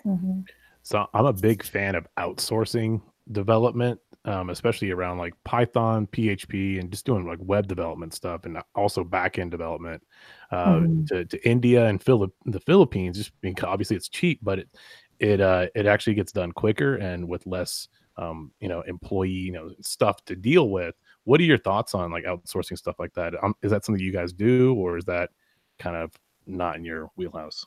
Mm-hmm. 0.08 0.40
So 0.82 1.06
I'm 1.12 1.26
a 1.26 1.32
big 1.32 1.62
fan 1.62 1.94
of 1.94 2.06
outsourcing 2.18 3.00
development, 3.32 4.00
um, 4.24 4.50
especially 4.50 4.90
around 4.90 5.18
like 5.18 5.34
Python, 5.44 6.06
PHP, 6.06 6.78
and 6.80 6.90
just 6.90 7.06
doing 7.06 7.26
like 7.26 7.38
web 7.40 7.66
development 7.66 8.14
stuff, 8.14 8.44
and 8.44 8.58
also 8.74 9.04
backend 9.04 9.50
development 9.50 10.02
uh, 10.50 10.66
mm-hmm. 10.66 11.04
to, 11.06 11.24
to 11.24 11.48
India 11.48 11.86
and 11.86 12.02
Philip 12.02 12.32
the 12.46 12.60
Philippines. 12.60 13.16
Just 13.16 13.32
because 13.40 13.64
obviously 13.64 13.96
it's 13.96 14.08
cheap, 14.08 14.40
but 14.42 14.60
it 14.60 14.68
it 15.22 15.40
uh 15.40 15.68
it 15.74 15.86
actually 15.86 16.14
gets 16.14 16.32
done 16.32 16.52
quicker 16.52 16.96
and 16.96 17.26
with 17.26 17.46
less 17.46 17.88
um 18.16 18.50
you 18.60 18.68
know 18.68 18.82
employee 18.82 19.30
you 19.30 19.52
know 19.52 19.70
stuff 19.80 20.22
to 20.24 20.36
deal 20.36 20.68
with 20.68 20.94
what 21.24 21.40
are 21.40 21.44
your 21.44 21.56
thoughts 21.56 21.94
on 21.94 22.10
like 22.10 22.24
outsourcing 22.24 22.76
stuff 22.76 22.96
like 22.98 23.14
that 23.14 23.32
um, 23.42 23.54
is 23.62 23.70
that 23.70 23.84
something 23.84 24.02
you 24.02 24.12
guys 24.12 24.32
do 24.32 24.74
or 24.74 24.98
is 24.98 25.04
that 25.04 25.30
kind 25.78 25.96
of 25.96 26.12
not 26.46 26.76
in 26.76 26.84
your 26.84 27.08
wheelhouse 27.16 27.64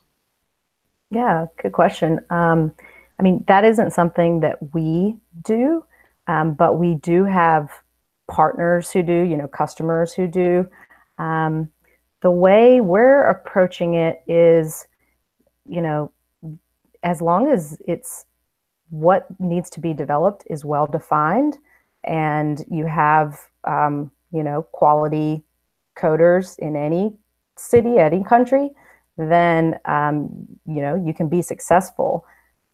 yeah 1.10 1.46
good 1.60 1.72
question 1.72 2.20
um 2.30 2.72
i 3.18 3.22
mean 3.22 3.44
that 3.48 3.64
isn't 3.64 3.92
something 3.92 4.40
that 4.40 4.58
we 4.74 5.16
do 5.42 5.84
um, 6.26 6.54
but 6.54 6.78
we 6.78 6.94
do 6.96 7.24
have 7.24 7.70
partners 8.28 8.90
who 8.90 9.02
do 9.02 9.12
you 9.12 9.36
know 9.36 9.48
customers 9.48 10.12
who 10.12 10.26
do. 10.26 10.68
Um, 11.18 11.70
the 12.22 12.30
way 12.30 12.80
we're 12.80 13.22
approaching 13.24 13.94
it 13.94 14.22
is 14.26 14.86
you 15.68 15.80
know 15.80 16.12
as 17.02 17.22
long 17.22 17.48
as 17.48 17.78
it's 17.86 18.24
what 18.90 19.26
needs 19.38 19.70
to 19.70 19.80
be 19.80 19.92
developed 19.92 20.44
is 20.48 20.64
well 20.64 20.86
defined 20.86 21.58
and 22.04 22.64
you 22.70 22.86
have 22.86 23.38
um, 23.64 24.10
you 24.32 24.42
know 24.42 24.62
quality 24.72 25.42
coders 25.96 26.58
in 26.58 26.76
any 26.76 27.12
city 27.56 27.98
any 27.98 28.22
country 28.22 28.70
then 29.16 29.78
um, 29.86 30.28
you 30.66 30.82
know 30.82 30.94
you 30.94 31.14
can 31.14 31.28
be 31.28 31.40
successful 31.42 32.26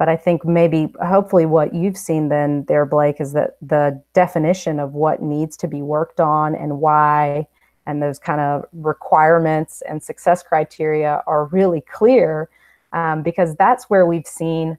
but 0.03 0.09
i 0.09 0.17
think 0.17 0.45
maybe 0.45 0.93
hopefully 1.07 1.47
what 1.47 1.73
you've 1.73 1.97
seen 1.97 2.29
then 2.29 2.65
there 2.65 2.85
blake 2.85 3.21
is 3.21 3.35
that 3.35 3.57
the 3.63 4.03
definition 4.15 4.81
of 4.81 4.95
what 4.95 5.23
needs 5.23 5.57
to 5.57 5.69
be 5.69 5.81
worked 5.81 6.19
on 6.19 6.57
and 6.57 6.81
why 6.81 7.47
and 7.87 8.03
those 8.03 8.19
kind 8.19 8.41
of 8.41 8.65
requirements 8.73 9.81
and 9.89 10.03
success 10.03 10.43
criteria 10.43 11.23
are 11.29 11.45
really 11.47 11.81
clear 11.83 12.49
um, 12.93 13.23
because 13.23 13.55
that's 13.55 13.85
where 13.85 14.05
we've 14.05 14.27
seen 14.27 14.77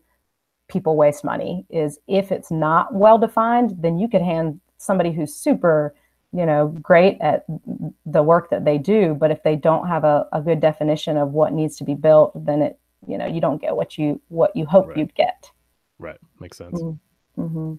people 0.67 0.97
waste 0.97 1.23
money 1.23 1.65
is 1.69 1.99
if 2.09 2.29
it's 2.29 2.51
not 2.51 2.93
well 2.93 3.17
defined 3.17 3.73
then 3.79 3.97
you 3.97 4.09
could 4.09 4.21
hand 4.21 4.59
somebody 4.77 5.13
who's 5.13 5.33
super 5.33 5.95
you 6.33 6.45
know 6.45 6.67
great 6.81 7.17
at 7.21 7.45
the 8.05 8.23
work 8.23 8.49
that 8.49 8.65
they 8.65 8.77
do. 8.79 9.13
But 9.13 9.29
if 9.31 9.43
they 9.43 9.55
don't 9.55 9.87
have 9.87 10.03
a, 10.03 10.27
a 10.33 10.41
good 10.41 10.59
definition 10.59 11.15
of 11.15 11.29
what 11.29 11.53
needs 11.53 11.77
to 11.77 11.85
be 11.85 11.93
built 11.93 12.33
then 12.45 12.61
it 12.61 12.79
you 13.07 13.17
know 13.17 13.25
you 13.25 13.41
don't 13.41 13.61
get 13.61 13.75
what 13.75 13.97
you 13.97 14.19
what 14.29 14.55
you 14.55 14.65
hope 14.65 14.87
right. 14.87 14.97
you'd 14.97 15.15
get 15.15 15.49
right 15.99 16.17
makes 16.39 16.57
sense 16.57 16.81
mm-hmm. 16.81 17.41
mm-hmm. 17.41 17.73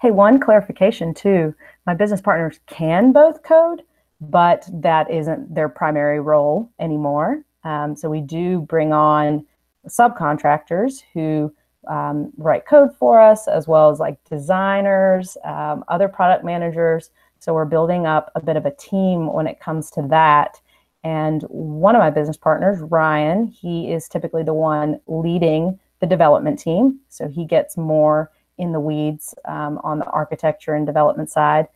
hey 0.00 0.10
one 0.10 0.38
clarification 0.40 1.14
too 1.14 1.54
my 1.86 1.94
business 1.94 2.20
partners 2.20 2.60
can 2.66 3.12
both 3.12 3.42
code 3.42 3.82
but 4.20 4.68
that 4.72 5.10
isn't 5.10 5.54
their 5.54 5.68
primary 5.68 6.20
role 6.20 6.70
anymore 6.78 7.44
um, 7.64 7.96
so 7.96 8.10
we 8.10 8.20
do 8.20 8.60
bring 8.60 8.92
on 8.92 9.46
subcontractors 9.88 11.02
who 11.12 11.52
um, 11.88 12.32
write 12.36 12.66
code 12.66 12.94
for 12.96 13.20
us, 13.20 13.48
as 13.48 13.66
well 13.68 13.90
as 13.90 13.98
like 13.98 14.22
designers, 14.24 15.36
um, 15.44 15.84
other 15.88 16.08
product 16.08 16.44
managers. 16.44 17.10
So 17.38 17.52
we're 17.52 17.64
building 17.66 18.06
up 18.06 18.30
a 18.34 18.40
bit 18.40 18.56
of 18.56 18.66
a 18.66 18.74
team 18.74 19.32
when 19.32 19.46
it 19.46 19.60
comes 19.60 19.90
to 19.92 20.02
that. 20.08 20.60
And 21.04 21.42
one 21.42 21.94
of 21.94 22.00
my 22.00 22.10
business 22.10 22.38
partners, 22.38 22.80
Ryan, 22.80 23.46
he 23.46 23.92
is 23.92 24.08
typically 24.08 24.42
the 24.42 24.54
one 24.54 25.00
leading 25.06 25.78
the 26.00 26.06
development 26.06 26.58
team. 26.58 27.00
So 27.10 27.28
he 27.28 27.44
gets 27.44 27.76
more 27.76 28.30
in 28.56 28.72
the 28.72 28.80
weeds 28.80 29.34
um, 29.44 29.78
on 29.84 29.98
the 29.98 30.06
architecture 30.06 30.74
and 30.74 30.86
development 30.86 31.30
side. 31.30 31.68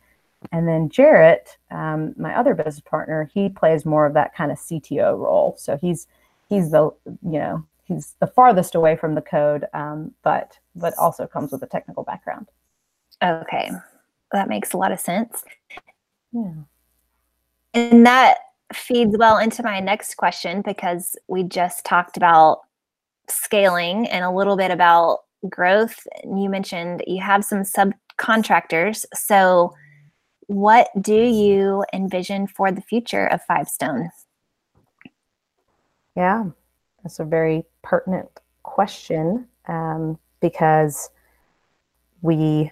And 0.51 0.67
then 0.67 0.89
Jarrett, 0.89 1.57
um, 1.69 2.15
my 2.17 2.35
other 2.35 2.55
business 2.55 2.79
partner, 2.79 3.29
he 3.33 3.49
plays 3.49 3.85
more 3.85 4.05
of 4.05 4.13
that 4.13 4.33
kind 4.33 4.51
of 4.51 4.57
CTO 4.57 5.17
role. 5.17 5.55
So 5.57 5.77
he's 5.77 6.07
he's 6.47 6.71
the 6.71 6.91
you 7.03 7.39
know 7.39 7.65
he's 7.83 8.15
the 8.19 8.27
farthest 8.27 8.73
away 8.73 8.95
from 8.95 9.15
the 9.15 9.21
code, 9.21 9.65
um, 9.73 10.13
but 10.23 10.57
but 10.75 10.93
also 10.97 11.27
comes 11.27 11.51
with 11.51 11.61
a 11.61 11.67
technical 11.67 12.03
background. 12.03 12.47
Okay, 13.21 13.69
that 14.31 14.47
makes 14.47 14.71
a 14.71 14.77
lot 14.77 14.93
of 14.93 14.99
sense. 14.99 15.43
Yeah, 16.31 16.53
and 17.73 18.05
that 18.05 18.37
feeds 18.73 19.17
well 19.17 19.37
into 19.37 19.63
my 19.63 19.79
next 19.79 20.15
question 20.15 20.61
because 20.61 21.15
we 21.27 21.43
just 21.43 21.85
talked 21.85 22.17
about 22.17 22.59
scaling 23.29 24.07
and 24.07 24.23
a 24.23 24.31
little 24.31 24.57
bit 24.57 24.71
about 24.71 25.19
growth. 25.47 26.07
You 26.23 26.49
mentioned 26.49 27.03
you 27.07 27.21
have 27.21 27.43
some 27.43 27.63
subcontractors, 27.63 29.05
so 29.13 29.73
what 30.47 30.89
do 30.99 31.15
you 31.15 31.83
envision 31.93 32.47
for 32.47 32.71
the 32.71 32.81
future 32.81 33.27
of 33.27 33.41
Five 33.43 33.67
Stone? 33.67 34.09
Yeah, 36.15 36.45
that's 37.03 37.19
a 37.19 37.23
very 37.23 37.63
pertinent 37.83 38.29
question 38.63 39.47
um, 39.67 40.17
because 40.41 41.11
we 42.21 42.71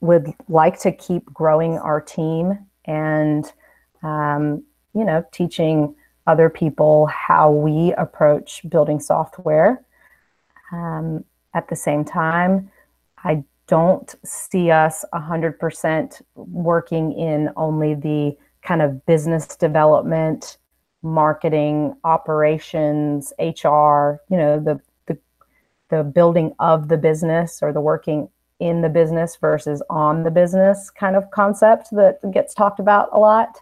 would 0.00 0.32
like 0.48 0.78
to 0.80 0.92
keep 0.92 1.24
growing 1.32 1.78
our 1.78 2.00
team 2.00 2.58
and, 2.84 3.50
um, 4.02 4.62
you 4.94 5.04
know, 5.04 5.24
teaching 5.32 5.94
other 6.26 6.50
people 6.50 7.06
how 7.06 7.50
we 7.50 7.92
approach 7.94 8.62
building 8.68 9.00
software. 9.00 9.82
Um, 10.72 11.24
at 11.54 11.68
the 11.68 11.76
same 11.76 12.04
time, 12.04 12.70
I 13.24 13.44
don't 13.66 14.14
see 14.24 14.70
us 14.70 15.04
100% 15.14 16.22
working 16.34 17.12
in 17.12 17.50
only 17.56 17.94
the 17.94 18.36
kind 18.62 18.82
of 18.82 19.04
business 19.06 19.46
development 19.56 20.58
marketing, 21.02 21.96
operations, 22.04 23.32
HR, 23.38 24.20
you 24.28 24.36
know, 24.36 24.58
the, 24.58 24.80
the 25.06 25.16
the 25.90 26.02
building 26.02 26.54
of 26.58 26.88
the 26.88 26.96
business 26.98 27.60
or 27.62 27.72
the 27.72 27.80
working 27.80 28.28
in 28.60 28.82
the 28.82 28.88
business 28.88 29.36
versus 29.36 29.82
on 29.88 30.24
the 30.24 30.30
business 30.30 30.90
kind 30.90 31.14
of 31.14 31.30
concept 31.30 31.88
that 31.92 32.18
gets 32.32 32.54
talked 32.54 32.80
about 32.80 33.08
a 33.12 33.18
lot. 33.18 33.60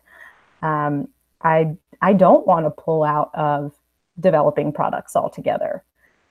Um, 0.62 1.08
I 1.46 1.76
I 2.02 2.12
don't 2.12 2.46
want 2.46 2.66
to 2.66 2.70
pull 2.70 3.04
out 3.04 3.30
of 3.34 3.72
developing 4.18 4.72
products 4.72 5.14
altogether. 5.14 5.84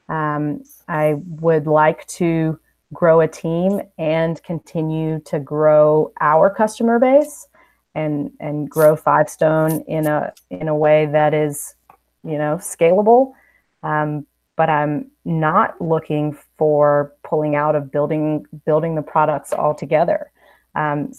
Um, 0.09 0.63
I 0.87 1.15
would 1.41 1.67
like 1.67 2.05
to 2.19 2.59
grow 2.93 3.21
a 3.21 3.27
team 3.27 3.81
and 3.97 4.41
continue 4.43 5.19
to 5.21 5.39
grow 5.39 6.11
our 6.19 6.49
customer 6.49 6.99
base 6.99 7.47
and 7.95 8.31
and 8.39 8.69
grow 8.69 8.95
Five 8.95 9.29
Stone 9.29 9.81
in 9.87 10.05
a 10.05 10.33
in 10.49 10.67
a 10.67 10.75
way 10.75 11.05
that 11.07 11.33
is, 11.33 11.75
you 12.23 12.37
know, 12.37 12.57
scalable. 12.57 13.33
Um, 13.83 14.25
but 14.57 14.69
I'm 14.69 15.11
not 15.25 15.79
looking 15.81 16.37
for 16.57 17.13
pulling 17.23 17.55
out 17.55 17.75
of 17.75 17.91
building 17.91 18.45
building 18.65 18.95
the 18.95 19.01
products 19.01 19.53
altogether. 19.53 20.31
Um, 20.75 21.13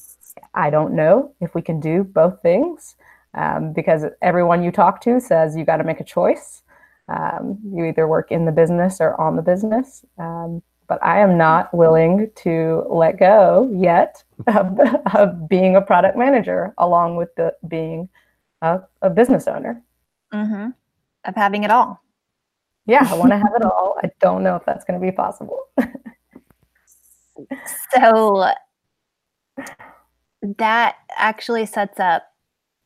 I 0.52 0.68
don't 0.68 0.94
know 0.94 1.32
if 1.40 1.54
we 1.54 1.62
can 1.62 1.80
do 1.80 2.04
both 2.04 2.42
things 2.42 2.94
um, 3.36 3.72
because 3.72 4.04
everyone 4.22 4.62
you 4.62 4.72
talk 4.72 5.00
to 5.02 5.20
says 5.20 5.56
you 5.56 5.64
got 5.64 5.76
to 5.76 5.84
make 5.84 6.00
a 6.00 6.04
choice. 6.04 6.62
Um, 7.08 7.58
you 7.72 7.84
either 7.84 8.08
work 8.08 8.32
in 8.32 8.46
the 8.46 8.52
business 8.52 9.00
or 9.00 9.18
on 9.20 9.36
the 9.36 9.42
business. 9.42 10.04
Um, 10.18 10.62
but 10.88 11.02
I 11.02 11.20
am 11.20 11.36
not 11.36 11.72
willing 11.74 12.30
to 12.36 12.84
let 12.88 13.18
go 13.18 13.70
yet 13.74 14.22
of, 14.46 14.78
of 15.14 15.48
being 15.48 15.76
a 15.76 15.82
product 15.82 16.16
manager 16.16 16.74
along 16.78 17.16
with 17.16 17.34
the 17.36 17.54
being 17.68 18.08
a, 18.62 18.80
a 19.02 19.10
business 19.10 19.46
owner. 19.46 19.82
Mm-hmm. 20.32 20.70
Of 21.24 21.34
having 21.34 21.64
it 21.64 21.70
all. 21.70 22.02
Yeah, 22.86 23.06
I 23.10 23.14
want 23.14 23.30
to 23.32 23.36
have 23.36 23.52
it 23.56 23.64
all. 23.64 23.98
I 24.02 24.10
don't 24.20 24.44
know 24.44 24.54
if 24.54 24.64
that's 24.64 24.84
going 24.84 25.00
to 25.00 25.04
be 25.04 25.10
possible. 25.10 25.58
so 27.94 28.52
that 30.58 30.96
actually 31.16 31.66
sets 31.66 31.98
up 31.98 32.22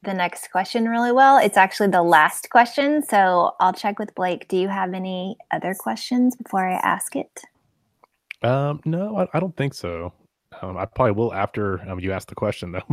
the 0.03 0.15
next 0.15 0.51
question 0.51 0.89
really 0.89 1.13
well. 1.13 1.39
It's 1.39 1.57
actually 1.57 1.89
the 1.89 2.03
last 2.03 2.51
question. 2.51 3.03
So 3.03 3.53
I'll 3.61 3.73
check 3.73 3.99
with 3.99 4.15
Blake. 4.15 4.49
Do 4.49 4.57
you 4.57 4.69
have 4.69 4.95
any 4.95 5.37
other 5.51 5.75
questions 5.75 6.37
before 6.37 6.67
I 6.67 6.75
ask 6.75 7.17
it? 7.17 7.43
Um, 8.43 8.81
no, 8.85 9.19
I, 9.19 9.29
I 9.35 9.41
don't 9.41 9.57
think 9.57 9.75
so. 9.75 10.13
Um, 10.63 10.77
I 10.77 10.85
probably 10.87 11.13
will 11.13 11.33
after 11.35 11.81
um, 11.89 12.01
you 12.01 12.13
ask 12.13 12.29
the 12.29 12.35
question, 12.35 12.73
though. 12.73 12.83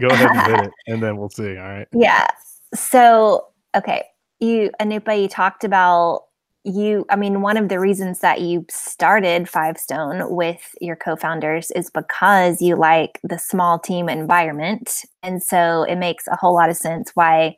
Go 0.00 0.08
ahead 0.08 0.30
and 0.30 0.40
hit 0.40 0.66
it, 0.66 0.72
and 0.86 1.02
then 1.02 1.16
we'll 1.16 1.28
see. 1.28 1.56
All 1.56 1.68
right. 1.68 1.88
Yeah. 1.94 2.26
So, 2.74 3.48
okay, 3.76 4.04
you 4.40 4.70
Anupa, 4.80 5.20
you 5.20 5.28
talked 5.28 5.62
about 5.62 6.24
you. 6.64 7.04
I 7.10 7.16
mean, 7.16 7.42
one 7.42 7.56
of 7.56 7.68
the 7.68 7.80
reasons 7.80 8.20
that 8.20 8.40
you 8.40 8.64
started 8.70 9.48
Five 9.48 9.78
Stone 9.78 10.34
with 10.34 10.74
your 10.80 10.96
co-founders 10.96 11.70
is 11.72 11.90
because 11.90 12.62
you 12.62 12.76
like 12.76 13.20
the 13.22 13.38
small 13.38 13.78
team 13.78 14.08
environment, 14.08 15.04
and 15.22 15.42
so 15.42 15.84
it 15.84 15.96
makes 15.96 16.26
a 16.28 16.36
whole 16.36 16.54
lot 16.54 16.70
of 16.70 16.76
sense 16.76 17.10
why 17.14 17.56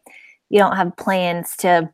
you 0.50 0.58
don't 0.58 0.76
have 0.76 0.96
plans 0.96 1.56
to 1.56 1.90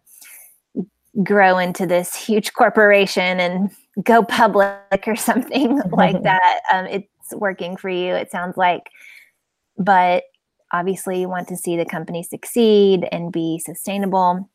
grow 1.23 1.59
into 1.59 1.87
this 1.87 2.15
huge 2.15 2.53
corporation 2.55 3.41
and 3.41 3.71
go 4.03 4.23
public 4.23 5.05
or 5.07 5.17
something 5.17 5.81
like 5.93 6.23
that. 6.23 6.61
Um, 6.73 6.87
it's 6.87 7.09
working 7.35 7.77
for 7.77 7.89
you, 7.89 8.15
it 8.15 8.31
sounds 8.31 8.57
like. 8.57 8.91
But 9.79 10.25
obviously, 10.73 11.21
you 11.21 11.29
want 11.29 11.49
to 11.49 11.57
see 11.57 11.77
the 11.77 11.85
company 11.85 12.23
succeed 12.23 13.09
and 13.11 13.33
be 13.33 13.61
sustainable. 13.65 14.49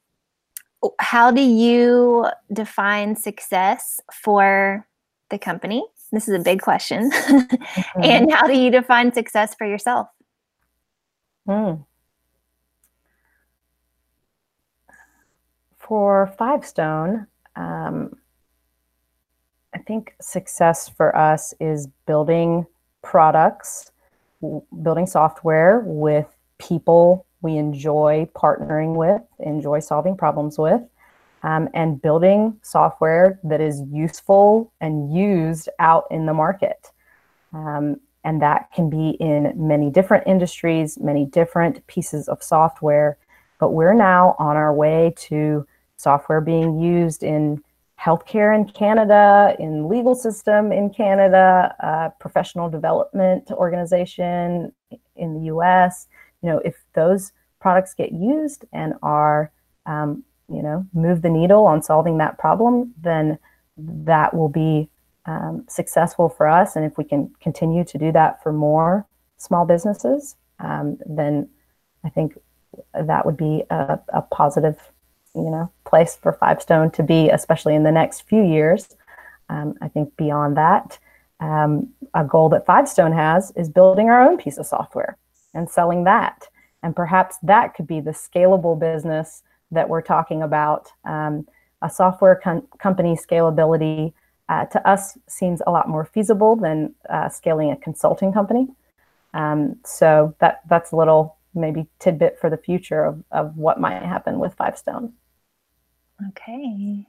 How 1.00 1.32
do 1.32 1.42
you 1.42 2.28
define 2.52 3.16
success 3.16 4.00
for 4.12 4.88
the 5.30 5.38
company? 5.38 5.86
This 6.12 6.28
is 6.28 6.36
a 6.36 6.40
big 6.40 6.62
question. 6.62 7.12
mm-hmm. 7.12 8.04
and 8.04 8.32
how 8.32 8.48
do 8.48 8.58
you 8.58 8.72
define 8.72 9.14
success 9.14 9.56
for 9.56 9.68
yourself? 9.68 10.08
Hmm. 11.46 11.74
For 15.78 16.34
Five 16.38 16.66
Stone, 16.66 17.28
um, 17.56 18.16
I 19.74 19.78
think 19.80 20.16
success 20.20 20.90
for 20.90 21.16
us 21.16 21.54
is 21.60 21.88
building 22.08 22.66
products, 23.04 23.92
building 24.82 25.06
software 25.06 25.84
with 25.86 26.28
people 26.58 27.26
we 27.46 27.58
enjoy 27.58 28.28
partnering 28.36 28.96
with, 28.96 29.22
enjoy 29.40 29.80
solving 29.80 30.18
problems 30.18 30.58
with, 30.58 30.82
um, 31.44 31.70
and 31.76 32.02
building 32.02 32.58
software 32.64 33.40
that 33.44 33.62
is 33.62 33.84
useful 33.92 34.74
and 34.82 35.16
used 35.16 35.70
out 35.80 36.06
in 36.10 36.26
the 36.26 36.34
market. 36.34 36.92
Um, 37.54 38.02
and 38.24 38.42
that 38.42 38.72
can 38.74 38.90
be 38.90 39.12
in 39.20 39.54
many 39.56 39.92
different 39.92 40.26
industries, 40.26 40.98
many 41.00 41.26
different 41.26 41.86
pieces 41.86 42.28
of 42.28 42.42
software. 42.42 43.20
But 43.60 43.70
we're 43.70 43.94
now 43.94 44.36
on 44.40 44.58
our 44.58 44.74
way 44.74 45.14
to 45.30 45.68
software 45.98 46.42
being 46.42 46.80
used 46.80 47.22
in 47.22 47.62
healthcare 48.00 48.56
in 48.56 48.66
Canada, 48.66 49.56
in 49.60 49.88
legal 49.88 50.16
system 50.16 50.72
in 50.72 50.90
Canada, 50.90 51.76
uh, 51.82 52.10
professional 52.20 52.70
development 52.70 53.52
organization 53.52 54.74
in 55.16 55.34
the 55.36 55.46
U.S. 55.46 56.08
You 56.46 56.52
know, 56.52 56.62
if 56.64 56.76
those 56.94 57.32
products 57.60 57.96
get 57.96 58.12
used 58.12 58.66
and 58.72 58.94
are, 59.02 59.52
um, 59.88 60.24
you 60.48 60.62
know, 60.62 60.86
move 60.94 61.24
the 61.24 61.30
needle 61.30 61.66
on 61.66 61.82
solving 61.82 62.20
that 62.20 62.38
problem, 62.38 62.94
then 63.02 63.40
that 63.78 64.36
will 64.36 64.48
be 64.48 64.88
um, 65.26 65.66
successful 65.68 66.30
for 66.30 66.48
us. 66.48 66.76
And 66.76 66.86
if 66.86 67.00
we 67.00 67.04
can 67.04 67.34
continue 67.42 67.84
to 67.86 67.98
do 67.98 68.12
that 68.12 68.44
for 68.44 68.54
more 68.54 69.08
small 69.38 69.66
businesses, 69.66 70.36
um, 70.60 71.00
then 71.08 71.50
I 72.04 72.10
think 72.10 72.38
that 72.94 73.26
would 73.26 73.38
be 73.38 73.64
a, 73.72 73.98
a 74.10 74.22
positive 74.22 74.78
you 75.34 75.50
know 75.50 75.72
place 75.84 76.16
for 76.16 76.32
Five 76.34 76.62
Stone 76.62 76.92
to 76.92 77.02
be, 77.02 77.30
especially 77.30 77.74
in 77.74 77.82
the 77.82 77.92
next 77.92 78.22
few 78.22 78.44
years. 78.44 78.96
Um, 79.50 79.74
I 79.82 79.88
think 79.88 80.16
beyond 80.16 80.58
that, 80.58 81.00
um, 81.40 81.90
a 82.14 82.24
goal 82.24 82.50
that 82.50 82.68
Five 82.68 82.88
Stone 82.88 83.14
has 83.14 83.52
is 83.56 83.68
building 83.68 84.10
our 84.10 84.22
own 84.22 84.38
piece 84.38 84.60
of 84.60 84.68
software 84.68 85.18
and 85.56 85.70
selling 85.70 86.04
that, 86.04 86.48
and 86.84 86.96
perhaps 86.96 87.38
that 87.42 87.74
could 87.74 87.88
be 87.88 88.00
the 88.00 88.12
scalable 88.12 88.80
business 88.80 89.42
that 89.72 89.90
we're 89.90 90.02
talking 90.02 90.44
about. 90.44 90.92
Um, 91.04 91.48
a 91.82 91.90
software 91.90 92.36
com- 92.36 92.68
company 92.78 93.18
scalability 93.18 94.14
uh, 94.50 94.66
to 94.66 94.88
us 94.88 95.18
seems 95.28 95.62
a 95.66 95.72
lot 95.72 95.90
more 95.90 96.06
feasible 96.06 96.56
than 96.56 96.94
uh, 97.10 97.30
scaling 97.30 97.72
a 97.72 97.78
consulting 97.78 98.32
company. 98.32 98.68
Um, 99.34 99.78
so 99.84 100.36
that 100.40 100.62
that's 100.70 100.92
a 100.92 100.96
little 100.96 101.38
maybe 101.54 101.88
tidbit 102.00 102.38
for 102.40 102.50
the 102.50 102.58
future 102.58 103.04
of, 103.04 103.24
of 103.32 103.56
what 103.58 103.80
might 103.80 104.02
happen 104.02 104.40
with 104.40 104.54
Five 104.54 104.78
Stone. 104.78 105.14
Okay. 106.30 107.06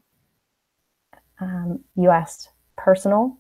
Um, 1.40 1.80
you 1.94 2.10
asked 2.10 2.50
personal 2.76 3.38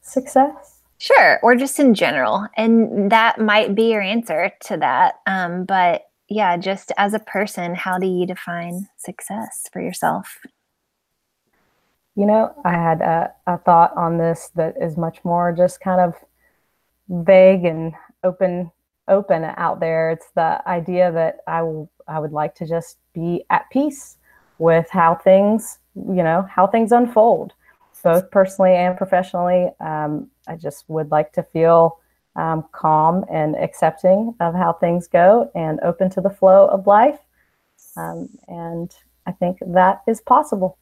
success? 0.00 0.81
Sure, 1.02 1.40
or 1.42 1.56
just 1.56 1.80
in 1.80 1.94
general. 1.94 2.46
And 2.56 3.10
that 3.10 3.40
might 3.40 3.74
be 3.74 3.90
your 3.90 4.00
answer 4.00 4.52
to 4.66 4.76
that. 4.76 5.14
Um, 5.26 5.64
but 5.64 6.02
yeah, 6.28 6.56
just 6.56 6.92
as 6.96 7.12
a 7.12 7.18
person, 7.18 7.74
how 7.74 7.98
do 7.98 8.06
you 8.06 8.24
define 8.24 8.86
success 8.98 9.68
for 9.72 9.82
yourself? 9.82 10.38
You 12.14 12.24
know, 12.24 12.54
I 12.64 12.74
had 12.74 13.00
a, 13.00 13.32
a 13.48 13.58
thought 13.58 13.92
on 13.96 14.18
this 14.18 14.52
that 14.54 14.76
is 14.80 14.96
much 14.96 15.18
more 15.24 15.50
just 15.50 15.80
kind 15.80 16.00
of 16.00 16.14
vague 17.08 17.64
and 17.64 17.94
open 18.22 18.70
open 19.08 19.42
out 19.56 19.80
there. 19.80 20.12
It's 20.12 20.30
the 20.36 20.62
idea 20.68 21.10
that 21.10 21.38
I, 21.48 21.58
w- 21.58 21.88
I 22.06 22.20
would 22.20 22.30
like 22.30 22.54
to 22.56 22.64
just 22.64 22.98
be 23.12 23.42
at 23.50 23.68
peace 23.72 24.18
with 24.58 24.88
how 24.88 25.16
things, 25.16 25.80
you 25.96 26.22
know, 26.22 26.46
how 26.48 26.68
things 26.68 26.92
unfold, 26.92 27.54
both 28.02 28.30
personally 28.30 28.74
and 28.74 28.96
professionally. 28.96 29.70
Um, 29.80 30.30
I 30.48 30.56
just 30.56 30.84
would 30.88 31.10
like 31.10 31.32
to 31.34 31.42
feel 31.42 31.98
um, 32.36 32.64
calm 32.72 33.24
and 33.30 33.56
accepting 33.56 34.34
of 34.40 34.54
how 34.54 34.72
things 34.74 35.06
go 35.06 35.50
and 35.54 35.80
open 35.82 36.10
to 36.10 36.20
the 36.20 36.30
flow 36.30 36.66
of 36.68 36.86
life. 36.86 37.18
Um, 37.96 38.28
and 38.48 38.94
I 39.26 39.32
think 39.32 39.58
that 39.66 40.02
is 40.08 40.20
possible. 40.20 40.78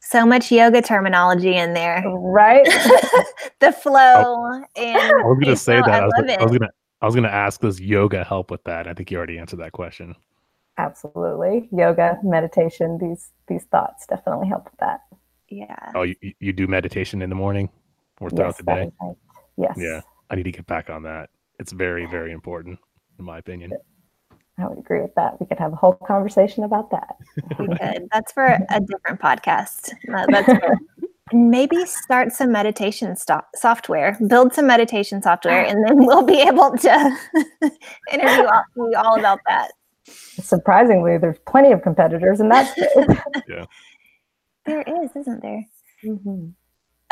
So 0.00 0.26
much 0.26 0.52
yoga 0.52 0.82
terminology 0.82 1.56
in 1.56 1.72
there, 1.72 2.02
right? 2.06 2.64
the 3.60 3.72
flow 3.72 4.22
oh, 4.26 4.64
and 4.76 4.98
I 4.98 5.12
was 5.22 5.38
going 5.42 5.54
to 5.54 5.56
say 5.56 5.76
that. 5.76 5.88
I, 5.88 5.98
I 5.98 6.04
was, 6.04 6.12
was 6.40 6.50
going 6.50 6.60
to 6.60 6.70
I 7.00 7.06
was 7.06 7.14
going 7.14 7.24
to 7.24 7.32
ask, 7.32 7.60
does 7.60 7.80
yoga 7.80 8.24
help 8.24 8.50
with 8.50 8.64
that? 8.64 8.86
I 8.86 8.94
think 8.94 9.10
you 9.10 9.18
already 9.18 9.38
answered 9.38 9.60
that 9.60 9.72
question. 9.72 10.14
Absolutely. 10.78 11.68
Yoga, 11.70 12.18
meditation, 12.22 12.98
these 12.98 13.30
these 13.46 13.64
thoughts 13.64 14.06
definitely 14.06 14.48
help 14.48 14.64
with 14.64 14.78
that. 14.80 15.00
Yeah. 15.54 15.92
Oh, 15.94 16.02
you, 16.02 16.16
you 16.40 16.52
do 16.52 16.66
meditation 16.66 17.22
in 17.22 17.30
the 17.30 17.36
morning 17.36 17.68
or 18.20 18.30
throughout 18.30 18.48
yes, 18.48 18.56
the 18.56 18.62
day? 18.64 18.90
Right. 19.00 19.16
Yes. 19.56 19.74
Yeah. 19.76 20.00
I 20.30 20.36
need 20.36 20.44
to 20.44 20.52
get 20.52 20.66
back 20.66 20.90
on 20.90 21.02
that. 21.04 21.30
It's 21.58 21.72
very, 21.72 22.06
very 22.06 22.32
important, 22.32 22.78
in 23.18 23.24
my 23.24 23.38
opinion. 23.38 23.72
I 24.58 24.66
would 24.66 24.78
agree 24.78 25.00
with 25.00 25.14
that. 25.16 25.40
We 25.40 25.46
could 25.46 25.58
have 25.58 25.72
a 25.72 25.76
whole 25.76 25.94
conversation 25.94 26.64
about 26.64 26.90
that. 26.90 27.16
we 27.58 27.68
could. 27.68 28.08
That's 28.12 28.32
for 28.32 28.46
a 28.46 28.80
different 28.80 29.20
podcast. 29.20 29.92
That's 30.28 30.46
for 30.46 30.78
maybe 31.32 31.84
start 31.86 32.32
some 32.32 32.52
meditation 32.52 33.16
sto- 33.16 33.44
software, 33.54 34.16
build 34.26 34.54
some 34.54 34.66
meditation 34.66 35.22
software, 35.22 35.64
and 35.64 35.86
then 35.86 36.04
we'll 36.04 36.24
be 36.24 36.40
able 36.40 36.76
to 36.78 37.16
interview 38.12 38.46
all, 38.46 38.64
you 38.76 38.92
all 38.96 39.18
about 39.18 39.40
that. 39.48 39.72
Surprisingly, 40.06 41.18
there's 41.18 41.38
plenty 41.46 41.72
of 41.72 41.82
competitors 41.82 42.40
in 42.40 42.48
that 42.50 42.70
space. 42.70 43.18
Yeah. 43.48 43.64
There 44.66 44.82
is, 44.82 45.10
isn't 45.16 45.42
there? 45.42 45.64
Mhm. 46.04 46.54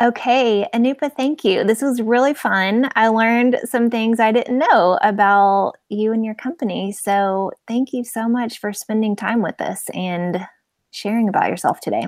Okay, 0.01 0.67
Anupa, 0.75 1.15
thank 1.15 1.45
you. 1.45 1.65
This 1.65 1.83
was 1.83 2.01
really 2.01 2.35
fun. 2.35 2.91
I 2.97 3.09
learned 3.09 3.59
some 3.65 3.91
things 3.91 4.19
I 4.19 4.33
didn't 4.33 4.59
know 4.59 4.99
about 5.03 5.75
you 5.91 6.13
and 6.13 6.25
your 6.25 6.35
company. 6.35 6.93
So, 6.93 7.53
thank 7.69 7.93
you 7.93 8.03
so 8.03 8.27
much 8.29 8.59
for 8.59 8.73
spending 8.73 9.15
time 9.15 9.43
with 9.43 9.61
us 9.61 9.89
and 9.91 10.47
sharing 10.91 11.29
about 11.29 11.49
yourself 11.51 11.79
today. 11.81 12.07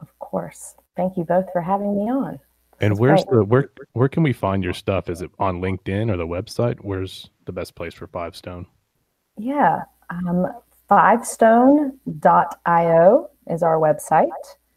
Of 0.00 0.18
course. 0.18 0.74
Thank 0.96 1.16
you 1.16 1.24
both 1.24 1.50
for 1.52 1.60
having 1.60 1.96
me 1.96 2.10
on. 2.10 2.38
And 2.80 2.92
That's 2.92 3.00
where's 3.00 3.24
great. 3.24 3.38
the 3.38 3.44
where 3.44 3.70
where 3.94 4.08
can 4.08 4.22
we 4.22 4.32
find 4.32 4.62
your 4.62 4.74
stuff? 4.74 5.08
Is 5.08 5.22
it 5.22 5.30
on 5.38 5.60
LinkedIn 5.60 6.12
or 6.12 6.16
the 6.16 6.26
website? 6.26 6.78
Where's 6.82 7.30
the 7.46 7.52
best 7.52 7.74
place 7.74 7.94
for 7.94 8.06
Five 8.06 8.36
Stone? 8.36 8.66
Yeah. 9.36 9.82
Um, 10.10 10.46
fivestone.io 10.90 13.30
is 13.48 13.62
our 13.62 13.78
website. 13.78 14.28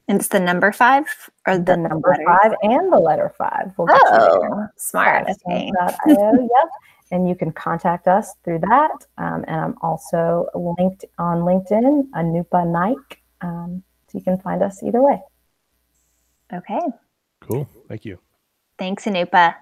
And 0.10 0.20
it's 0.20 0.30
the 0.30 0.39
number 0.39 0.72
five 0.72 1.06
or 1.46 1.58
the, 1.58 1.63
The 1.65 1.76
number 1.78 2.10
letters? 2.10 2.26
five 2.26 2.54
and 2.63 2.91
the 2.93 2.98
letter 3.00 3.34
five. 3.38 3.74
will 3.78 3.88
get 3.88 3.98
you 3.98 4.39
there. 4.41 4.54
Oh, 4.54 4.67
smart. 4.78 5.28
Okay. 5.48 5.70
Fivestone.io, 6.08 6.34
yep. 6.41 6.70
And 7.12 7.28
you 7.28 7.36
can 7.36 7.52
contact 7.52 8.08
us 8.08 8.34
through 8.43 8.60
that. 8.60 8.91
Um, 9.17 9.43
and 9.48 9.60
I'm 9.62 9.76
also 9.82 10.48
linked 10.56 11.04
on 11.17 11.39
LinkedIn, 11.39 12.10
Anupa 12.15 12.65
Naik. 12.65 13.22
Um, 13.41 13.84
so 14.10 14.17
you 14.17 14.24
can 14.24 14.38
find 14.39 14.62
us 14.63 14.82
either 14.84 15.02
way. 15.02 15.22
Okay. 16.54 16.80
Cool. 17.41 17.67
Thank 17.89 18.06
you. 18.06 18.20
Thanks, 18.78 19.04
Anupa. 19.06 19.56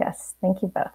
Yes. 0.00 0.34
Thank 0.40 0.62
you 0.62 0.68
both. 0.68 0.92